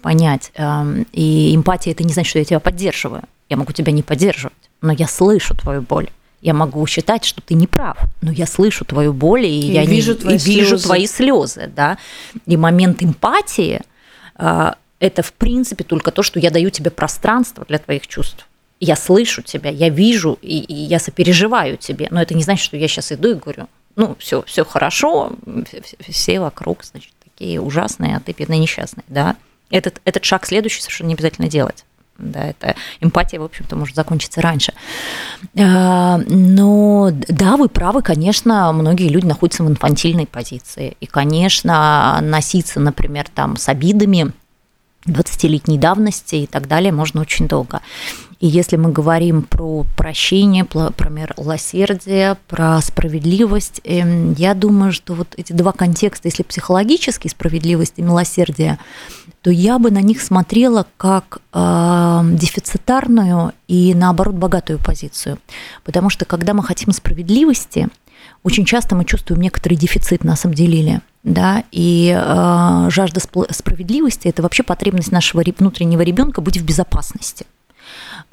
понять. 0.00 0.50
Эм, 0.54 1.06
и 1.12 1.54
эмпатия 1.54 1.92
это 1.92 2.04
не 2.04 2.12
значит, 2.12 2.30
что 2.30 2.38
я 2.38 2.44
тебя 2.44 2.60
поддерживаю. 2.60 3.24
Я 3.50 3.56
могу 3.56 3.72
тебя 3.72 3.92
не 3.92 4.02
поддерживать, 4.02 4.54
но 4.80 4.92
я 4.92 5.06
слышу 5.06 5.54
твою 5.54 5.82
боль. 5.82 6.08
Я 6.40 6.52
могу 6.52 6.86
считать, 6.86 7.24
что 7.24 7.40
ты 7.40 7.54
не 7.54 7.66
прав, 7.66 7.96
но 8.20 8.30
я 8.30 8.46
слышу 8.46 8.84
твою 8.84 9.14
боль, 9.14 9.46
и, 9.46 9.60
и 9.60 9.72
я 9.72 9.86
вижу, 9.86 10.12
не, 10.12 10.18
твои, 10.18 10.36
и 10.36 10.38
слезы. 10.38 10.58
вижу 10.58 10.78
твои 10.78 11.06
слезы. 11.06 11.72
Да? 11.74 11.96
И 12.46 12.56
момент 12.56 13.02
эмпатии 13.02 13.80
э, 14.38 14.72
это, 15.04 15.22
в 15.22 15.34
принципе, 15.34 15.84
только 15.84 16.10
то, 16.10 16.22
что 16.22 16.40
я 16.40 16.50
даю 16.50 16.70
тебе 16.70 16.90
пространство 16.90 17.66
для 17.68 17.78
твоих 17.78 18.06
чувств. 18.06 18.48
Я 18.80 18.96
слышу 18.96 19.42
тебя, 19.42 19.68
я 19.68 19.90
вижу, 19.90 20.38
и, 20.40 20.60
и 20.60 20.72
я 20.72 20.98
сопереживаю 20.98 21.76
тебе. 21.76 22.08
Но 22.10 22.22
это 22.22 22.32
не 22.34 22.42
значит, 22.42 22.64
что 22.64 22.78
я 22.78 22.88
сейчас 22.88 23.12
иду 23.12 23.32
и 23.32 23.34
говорю, 23.34 23.68
ну, 23.96 24.16
все, 24.18 24.42
все 24.42 24.64
хорошо, 24.64 25.32
все 26.08 26.40
вокруг, 26.40 26.84
значит, 26.84 27.12
такие 27.22 27.60
ужасные, 27.60 28.16
а 28.16 28.20
ты 28.20 28.32
бедный 28.32 28.58
несчастный, 28.58 29.04
да. 29.08 29.36
Этот, 29.70 30.00
этот 30.06 30.24
шаг 30.24 30.46
следующий 30.46 30.80
совершенно 30.80 31.08
не 31.08 31.14
обязательно 31.14 31.48
делать 31.48 31.84
да, 32.16 32.44
это 32.44 32.76
эмпатия, 33.00 33.40
в 33.40 33.44
общем-то, 33.44 33.74
может 33.76 33.96
закончиться 33.96 34.40
раньше. 34.40 34.72
А, 35.58 36.18
но 36.28 37.10
да, 37.10 37.56
вы 37.56 37.68
правы, 37.68 38.02
конечно, 38.02 38.72
многие 38.72 39.08
люди 39.08 39.26
находятся 39.26 39.64
в 39.64 39.68
инфантильной 39.68 40.26
позиции. 40.26 40.96
И, 41.00 41.06
конечно, 41.06 42.20
носиться, 42.22 42.78
например, 42.78 43.26
там 43.34 43.56
с 43.56 43.68
обидами 43.68 44.32
20-летней 45.06 45.78
давности 45.78 46.36
и 46.36 46.46
так 46.46 46.68
далее 46.68 46.92
можно 46.92 47.20
очень 47.20 47.48
долго. 47.48 47.80
И 48.40 48.46
если 48.46 48.76
мы 48.76 48.92
говорим 48.92 49.42
про 49.42 49.86
прощение, 49.96 50.64
про 50.64 50.92
милосердие, 51.08 52.36
про 52.48 52.80
справедливость, 52.82 53.80
эм, 53.84 54.34
я 54.34 54.54
думаю, 54.54 54.92
что 54.92 55.14
вот 55.14 55.28
эти 55.36 55.52
два 55.52 55.72
контекста, 55.72 56.28
если 56.28 56.42
психологический 56.42 57.28
справедливость 57.28 57.94
и 57.96 58.02
милосердие, 58.02 58.78
то 59.40 59.50
я 59.50 59.78
бы 59.78 59.90
на 59.90 60.00
них 60.00 60.20
смотрела 60.20 60.86
как 60.96 61.38
э, 61.52 62.20
дефицитарную 62.32 63.52
и 63.68 63.94
наоборот 63.94 64.34
богатую 64.34 64.78
позицию. 64.78 65.38
Потому 65.84 66.10
что 66.10 66.24
когда 66.24 66.54
мы 66.54 66.62
хотим 66.62 66.92
справедливости, 66.92 67.88
очень 68.42 68.64
часто 68.64 68.94
мы 68.94 69.04
чувствуем 69.04 69.40
некоторый 69.40 69.74
дефицит 69.74 70.24
на 70.24 70.36
самом 70.36 70.54
деле. 70.54 71.00
Да, 71.22 71.64
и 71.72 72.14
э, 72.14 72.90
жажда 72.90 73.18
справедливости 73.50 74.28
это 74.28 74.42
вообще 74.42 74.62
потребность 74.62 75.10
нашего 75.10 75.42
внутреннего 75.56 76.02
ребенка 76.02 76.42
быть 76.42 76.58
в 76.58 76.64
безопасности 76.64 77.46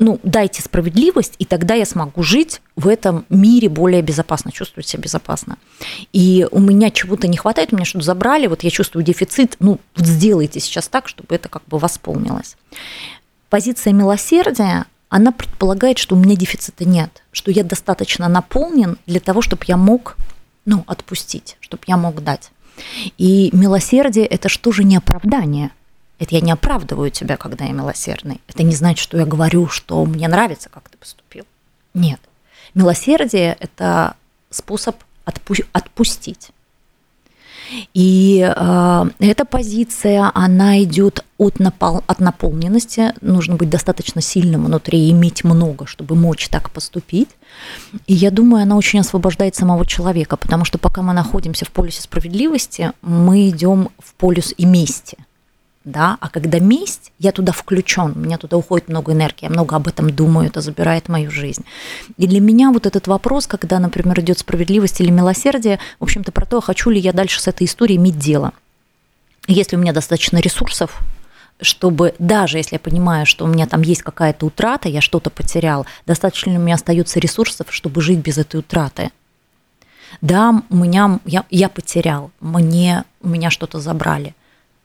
ну, 0.01 0.19
дайте 0.23 0.61
справедливость, 0.61 1.35
и 1.37 1.45
тогда 1.45 1.75
я 1.75 1.85
смогу 1.85 2.23
жить 2.23 2.61
в 2.75 2.87
этом 2.87 3.25
мире 3.29 3.69
более 3.69 4.01
безопасно, 4.01 4.51
чувствовать 4.51 4.87
себя 4.87 5.03
безопасно. 5.03 5.57
И 6.11 6.47
у 6.51 6.59
меня 6.59 6.89
чего-то 6.89 7.27
не 7.27 7.37
хватает, 7.37 7.71
у 7.71 7.75
меня 7.75 7.85
что-то 7.85 8.05
забрали, 8.05 8.47
вот 8.47 8.63
я 8.63 8.69
чувствую 8.71 9.03
дефицит, 9.03 9.57
ну, 9.59 9.79
вот 9.95 10.05
сделайте 10.07 10.59
сейчас 10.59 10.87
так, 10.87 11.07
чтобы 11.07 11.35
это 11.35 11.49
как 11.49 11.63
бы 11.67 11.77
восполнилось. 11.77 12.57
Позиция 13.49 13.93
милосердия, 13.93 14.85
она 15.11 15.31
предполагает, 15.31 15.99
что 15.99 16.15
у 16.15 16.17
меня 16.17 16.35
дефицита 16.35 16.85
нет, 16.85 17.21
что 17.31 17.51
я 17.51 17.63
достаточно 17.63 18.27
наполнен 18.27 18.97
для 19.05 19.19
того, 19.19 19.43
чтобы 19.43 19.63
я 19.67 19.77
мог, 19.77 20.17
ну, 20.65 20.83
отпустить, 20.87 21.57
чтобы 21.59 21.83
я 21.85 21.97
мог 21.97 22.23
дать. 22.23 22.49
И 23.19 23.51
милосердие– 23.53 24.25
это 24.27 24.49
что 24.49 24.71
же 24.71 24.83
не 24.83 24.97
оправдание– 24.97 25.69
это 26.21 26.35
я 26.35 26.41
не 26.41 26.51
оправдываю 26.51 27.09
тебя, 27.09 27.35
когда 27.35 27.65
я 27.65 27.71
милосердный. 27.71 28.41
Это 28.47 28.61
не 28.61 28.75
значит, 28.75 29.01
что 29.01 29.17
я 29.17 29.25
говорю, 29.25 29.67
что 29.69 30.05
мне 30.05 30.27
нравится, 30.27 30.69
как 30.69 30.87
ты 30.87 30.95
поступил. 30.95 31.45
Нет. 31.95 32.19
Милосердие– 32.75 33.57
это 33.59 34.15
способ 34.51 34.97
отпу- 35.25 35.65
отпустить. 35.71 36.51
И 37.93 38.41
э, 38.41 39.05
эта 39.19 39.45
позиция, 39.45 40.31
она 40.33 40.81
идет 40.83 41.23
от, 41.37 41.55
напол- 41.59 42.03
от 42.07 42.19
наполненности. 42.19 43.13
Нужно 43.21 43.55
быть 43.55 43.69
достаточно 43.69 44.21
сильным 44.21 44.65
внутри, 44.65 45.09
иметь 45.11 45.43
много, 45.43 45.85
чтобы 45.85 46.15
мочь 46.15 46.49
так 46.49 46.71
поступить. 46.71 47.29
И 48.07 48.13
я 48.13 48.31
думаю, 48.31 48.63
она 48.63 48.77
очень 48.77 48.99
освобождает 48.99 49.55
самого 49.55 49.85
человека, 49.85 50.37
потому 50.37 50.65
что 50.65 50.77
пока 50.77 51.01
мы 51.01 51.13
находимся 51.13 51.65
в 51.65 51.71
полюсе 51.71 52.01
справедливости, 52.01 52.91
мы 53.01 53.49
идем 53.49 53.89
в 53.99 54.13
полюс 54.15 54.53
и 54.57 54.65
мести– 54.65 55.17
да, 55.83 56.17
а 56.19 56.29
когда 56.29 56.59
месть, 56.59 57.11
я 57.17 57.31
туда 57.31 57.51
включен, 57.51 58.13
у 58.15 58.19
меня 58.19 58.37
туда 58.37 58.57
уходит 58.57 58.87
много 58.87 59.13
энергии, 59.13 59.45
я 59.45 59.49
много 59.49 59.75
об 59.75 59.87
этом 59.87 60.11
думаю, 60.11 60.47
это 60.47 60.61
забирает 60.61 61.09
мою 61.09 61.31
жизнь. 61.31 61.65
И 62.17 62.27
для 62.27 62.39
меня 62.39 62.71
вот 62.71 62.85
этот 62.85 63.07
вопрос, 63.07 63.47
когда, 63.47 63.79
например, 63.79 64.19
идет 64.19 64.37
справедливость 64.37 65.01
или 65.01 65.09
милосердие, 65.09 65.79
в 65.99 66.03
общем-то 66.03 66.31
про 66.31 66.45
то, 66.45 66.61
хочу 66.61 66.91
ли 66.91 66.99
я 66.99 67.13
дальше 67.13 67.41
с 67.41 67.47
этой 67.47 67.65
историей 67.65 67.97
иметь 67.97 68.19
дело. 68.19 68.53
Если 69.47 69.75
у 69.75 69.79
меня 69.79 69.91
достаточно 69.91 70.37
ресурсов, 70.37 70.99
чтобы 71.61 72.13
даже 72.19 72.57
если 72.57 72.75
я 72.75 72.79
понимаю, 72.79 73.25
что 73.25 73.45
у 73.45 73.47
меня 73.47 73.65
там 73.65 73.81
есть 73.81 74.03
какая-то 74.03 74.45
утрата, 74.45 74.87
я 74.87 75.01
что-то 75.01 75.31
потерял, 75.31 75.87
достаточно 76.05 76.51
ли 76.51 76.57
у 76.57 76.61
меня 76.61 76.75
остается 76.75 77.19
ресурсов, 77.19 77.67
чтобы 77.71 78.01
жить 78.01 78.19
без 78.19 78.37
этой 78.37 78.59
утраты. 78.59 79.09
Да, 80.21 80.61
у 80.69 80.75
меня 80.75 81.19
я, 81.25 81.45
я 81.49 81.69
потерял, 81.69 82.31
мне 82.39 83.03
у 83.21 83.29
меня 83.29 83.49
что-то 83.49 83.79
забрали 83.79 84.35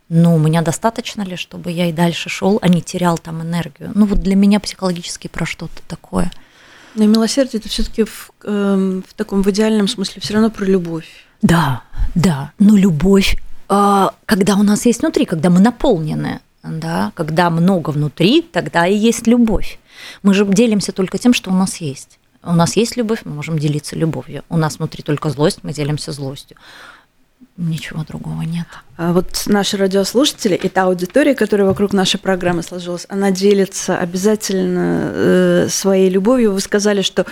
ну, 0.09 0.37
у 0.37 0.39
меня 0.39 0.63
достаточно 0.63 1.23
ли, 1.23 1.37
чтобы 1.37 1.71
я 1.71 1.89
и 1.89 1.93
дальше 1.93 2.29
шел, 2.29 2.59
а 2.63 2.69
не 2.69 2.81
терял 2.81 3.19
там 3.19 3.43
энергию? 3.43 3.91
Ну, 3.95 4.07
вот 4.07 4.21
для 4.21 4.37
меня 4.37 4.61
психологически 4.61 5.29
про 5.29 5.47
что-то 5.47 5.83
такое. 5.89 6.31
Но 6.95 7.05
милосердие 7.07 7.59
это 7.59 7.69
все-таки 7.69 8.05
в, 8.05 8.31
э, 8.45 9.03
в 9.07 9.15
таком 9.15 9.43
в 9.43 9.51
идеальном 9.51 9.89
смысле 9.89 10.23
все 10.23 10.35
равно 10.35 10.51
про 10.51 10.65
любовь. 10.65 11.27
Да, 11.43 11.83
да. 12.15 12.53
Но 12.59 12.77
любовь, 12.77 13.37
э, 13.69 14.09
когда 14.25 14.57
у 14.57 14.63
нас 14.63 14.87
есть 14.87 15.01
внутри, 15.01 15.25
когда 15.25 15.51
мы 15.51 15.61
наполнены, 15.61 16.41
да, 16.63 17.13
когда 17.15 17.51
много 17.51 17.91
внутри, 17.91 18.43
тогда 18.43 18.87
и 18.87 18.97
есть 18.97 19.27
любовь. 19.27 19.79
Мы 20.23 20.35
же 20.35 20.45
делимся 20.47 20.93
только 20.93 21.19
тем, 21.19 21.35
что 21.35 21.51
у 21.51 21.55
нас 21.55 21.77
есть. 21.79 22.19
У 22.43 22.53
нас 22.53 22.77
есть 22.77 22.97
любовь, 22.97 23.23
мы 23.25 23.35
можем 23.35 23.59
делиться 23.59 23.97
любовью. 23.97 24.45
У 24.49 24.57
нас 24.57 24.79
внутри 24.79 25.03
только 25.03 25.31
злость, 25.31 25.61
мы 25.63 25.73
делимся 25.73 26.13
злостью. 26.13 26.57
Ничего 27.57 28.05
другого 28.05 28.43
нет. 28.43 28.67
А 28.99 29.13
вот 29.13 29.45
наши 29.47 29.77
радиослушатели 29.77 30.55
и 30.55 30.69
та 30.69 30.85
аудитория, 30.85 31.35
которая 31.35 31.67
вокруг 31.67 31.93
нашей 31.93 32.21
программы 32.21 32.63
сложилась, 32.63 33.07
она 33.09 33.31
делится 33.31 33.99
обязательно 33.99 35.11
э, 35.15 35.69
своей 35.71 36.11
любовью. 36.11 36.53
Вы 36.53 36.61
сказали, 36.61 37.01
что 37.01 37.25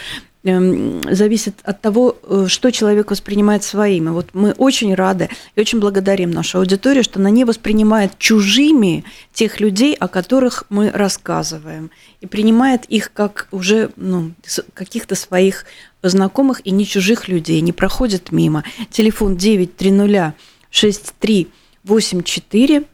Эм, 0.46 1.00
зависит 1.11 1.55
от 1.62 1.80
того, 1.80 2.18
э, 2.22 2.46
что 2.48 2.70
человек 2.70 3.11
воспринимает 3.11 3.64
своим. 3.64 4.09
И 4.09 4.12
вот 4.12 4.28
мы 4.34 4.52
очень 4.52 4.94
рады 4.94 5.30
и 5.57 5.61
очень 5.61 5.80
благодарим 5.80 6.30
нашу 6.30 6.59
аудиторию, 6.59 7.02
что 7.02 7.18
она 7.18 7.30
не 7.30 7.46
воспринимает 7.46 8.18
чужими 8.18 9.05
тех 9.32 9.59
людей, 9.61 9.94
о 9.94 10.07
которых 10.07 10.64
мы 10.68 10.90
рассказываем, 10.90 11.90
и 12.20 12.26
принимает 12.26 12.84
их 12.84 13.11
как 13.14 13.48
уже 13.52 13.88
ну, 13.96 14.32
каких-то 14.74 15.14
своих 15.14 15.64
знакомых 16.09 16.61
и 16.64 16.70
не 16.70 16.86
чужих 16.86 17.28
людей, 17.28 17.61
не 17.61 17.72
проходит 17.72 18.32
мимо. 18.32 18.64
Телефон 18.90 19.36
930 19.36 20.34
6384. 20.70 22.84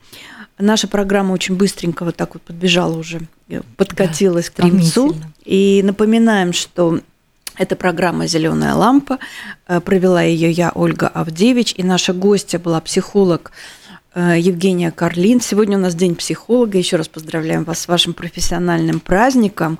Наша 0.59 0.89
программа 0.89 1.33
очень 1.33 1.57
быстренько 1.57 2.05
вот 2.05 2.17
так 2.17 2.35
вот 2.35 2.43
подбежала 2.43 2.99
уже, 2.99 3.21
э, 3.49 3.63
подкатилась 3.77 4.53
да, 4.55 4.63
к 4.63 4.71
концу. 4.71 5.15
И 5.45 5.81
напоминаем, 5.83 6.53
что 6.53 7.01
это 7.57 7.77
программа 7.77 8.27
«Зеленая 8.27 8.75
лампа». 8.75 9.19
Э, 9.67 9.81
провела 9.81 10.23
ее 10.23 10.51
я, 10.51 10.71
Ольга 10.75 11.09
Авдевич, 11.09 11.73
и 11.77 11.83
наша 11.83 12.13
гостья 12.13 12.59
была 12.59 12.79
психолог 12.83 13.53
э, 14.15 14.35
Евгения 14.39 14.91
Карлин. 14.91 15.41
Сегодня 15.41 15.79
у 15.79 15.81
нас 15.81 15.95
День 15.95 16.15
психолога. 16.15 16.77
Еще 16.77 16.97
раз 16.97 17.09
поздравляем 17.09 17.65
вас 17.65 17.81
с 17.81 17.89
вашим 17.89 18.13
профессиональным 18.13 19.01
праздником. 19.01 19.79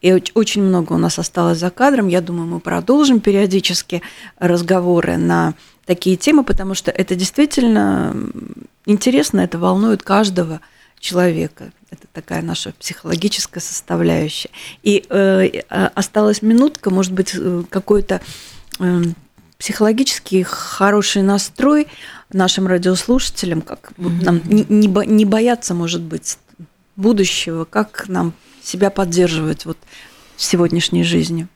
И 0.00 0.22
очень 0.34 0.62
много 0.62 0.94
у 0.94 0.98
нас 0.98 1.18
осталось 1.18 1.58
за 1.58 1.70
кадром. 1.70 2.08
Я 2.08 2.20
думаю, 2.20 2.46
мы 2.46 2.60
продолжим 2.60 3.20
периодически 3.20 4.02
разговоры 4.38 5.16
на 5.16 5.54
такие 5.84 6.16
темы, 6.16 6.44
потому 6.44 6.74
что 6.74 6.90
это 6.90 7.14
действительно 7.14 8.16
интересно, 8.86 9.40
это 9.40 9.58
волнует 9.58 10.02
каждого 10.02 10.60
человека. 10.98 11.72
Это 11.90 12.06
такая 12.12 12.42
наша 12.42 12.72
психологическая 12.78 13.60
составляющая. 13.60 14.50
И 14.82 15.04
э, 15.08 15.62
а, 15.68 15.90
осталась 15.94 16.42
минутка, 16.42 16.90
может 16.90 17.12
быть, 17.12 17.34
э, 17.34 17.64
какой-то 17.68 18.20
э, 18.78 19.02
психологический 19.58 20.42
хороший 20.44 21.22
настрой 21.22 21.88
нашим 22.32 22.66
радиослушателям, 22.66 23.60
как 23.60 23.92
mm-hmm. 23.96 24.24
нам 24.24 24.40
не, 24.44 24.86
не 24.86 25.24
бояться, 25.24 25.74
может 25.74 26.02
быть, 26.02 26.38
будущего, 27.00 27.64
как 27.64 28.08
нам 28.08 28.32
себя 28.62 28.90
поддерживать 28.90 29.64
вот 29.66 29.78
в 30.36 30.42
сегодняшней 30.42 31.02
жизни. 31.02 31.46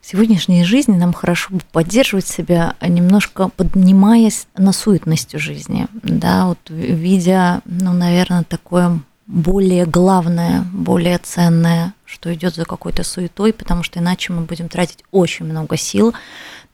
В 0.00 0.06
сегодняшней 0.06 0.64
жизни 0.64 0.96
нам 0.96 1.12
хорошо 1.12 1.54
бы 1.54 1.60
поддерживать 1.72 2.26
себя, 2.26 2.76
немножко 2.80 3.48
поднимаясь 3.48 4.46
на 4.56 4.72
суетностью 4.72 5.38
жизни, 5.38 5.86
да, 6.02 6.46
вот 6.46 6.58
видя, 6.68 7.60
ну, 7.66 7.92
наверное, 7.92 8.44
такое 8.44 9.00
более 9.26 9.84
главное, 9.84 10.64
более 10.72 11.18
ценное, 11.18 11.92
что 12.06 12.32
идет 12.32 12.54
за 12.54 12.64
какой-то 12.64 13.04
суетой, 13.04 13.52
потому 13.52 13.82
что 13.82 13.98
иначе 13.98 14.32
мы 14.32 14.42
будем 14.42 14.70
тратить 14.70 15.04
очень 15.10 15.44
много 15.44 15.76
сил 15.76 16.14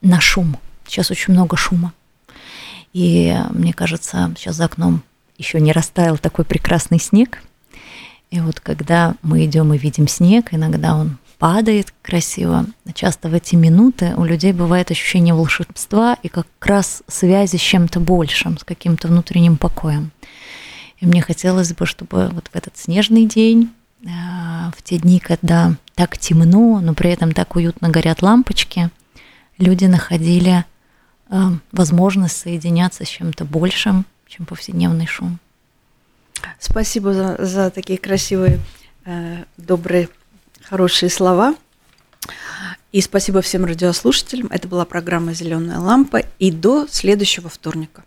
на 0.01 0.21
шум. 0.21 0.57
Сейчас 0.87 1.11
очень 1.11 1.35
много 1.35 1.57
шума. 1.57 1.93
И 2.93 3.37
мне 3.51 3.73
кажется, 3.73 4.33
сейчас 4.39 4.55
за 4.55 4.67
окном 4.67 5.03
еще 5.37 5.61
не 5.61 5.73
растаял 5.73 6.17
такой 6.17 6.45
прекрасный 6.45 7.01
снег. 7.01 7.43
И 8.35 8.41
вот 8.41 8.59
когда 8.59 9.15
мы 9.23 9.45
идем 9.45 9.73
и 9.73 9.79
видим 9.79 10.09
снег, 10.09 10.49
иногда 10.51 10.97
он 10.97 11.19
падает 11.39 11.95
красиво. 12.03 12.67
Часто 12.93 13.29
в 13.29 13.35
эти 13.35 13.55
минуты 13.55 14.13
у 14.17 14.25
людей 14.25 14.53
бывает 14.53 14.91
ощущение 14.91 15.35
волшебства 15.35 16.19
и 16.21 16.27
как 16.27 16.49
раз 16.61 17.05
связи 17.07 17.59
с 17.59 17.61
чем-то 17.61 18.01
большим, 18.01 18.59
с 18.59 18.65
каким-то 18.65 19.07
внутренним 19.07 19.57
покоем. 19.57 20.11
И 20.99 21.07
мне 21.07 21.23
хотелось 21.23 21.73
бы, 21.75 21.87
чтобы 21.87 22.29
вот 22.33 22.49
в 22.53 22.57
этот 22.57 22.77
снежный 22.77 23.27
день, 23.27 23.71
а, 24.05 24.73
в 24.77 24.83
те 24.83 24.99
дни, 24.99 25.21
когда 25.21 25.77
так 25.95 26.19
темно, 26.19 26.81
но 26.81 26.93
при 26.93 27.11
этом 27.11 27.31
так 27.31 27.55
уютно 27.55 27.89
горят 27.89 28.21
лампочки, 28.21 28.91
люди 29.59 29.85
находили 29.85 30.65
а, 31.29 31.53
возможность 31.71 32.37
соединяться 32.37 33.05
с 33.05 33.09
чем-то 33.09 33.45
большим, 33.45 34.07
чем 34.27 34.45
повседневный 34.45 35.07
шум. 35.07 35.39
Спасибо 36.59 37.13
за, 37.13 37.37
за 37.39 37.71
такие 37.71 37.99
красивые, 37.99 38.59
э, 39.05 39.45
добрые, 39.57 40.09
хорошие 40.63 41.11
слова. 41.11 41.55
И 42.93 43.01
спасибо 43.01 43.43
всем 43.43 43.65
радиослушателям. 43.65 44.47
Это 44.51 44.69
была 44.69 44.85
программа 44.85 45.35
«Зеленая 45.35 45.79
лампа». 45.79 46.23
И 46.39 46.53
до 46.53 46.87
следующего 46.89 47.49
вторника. 47.49 48.05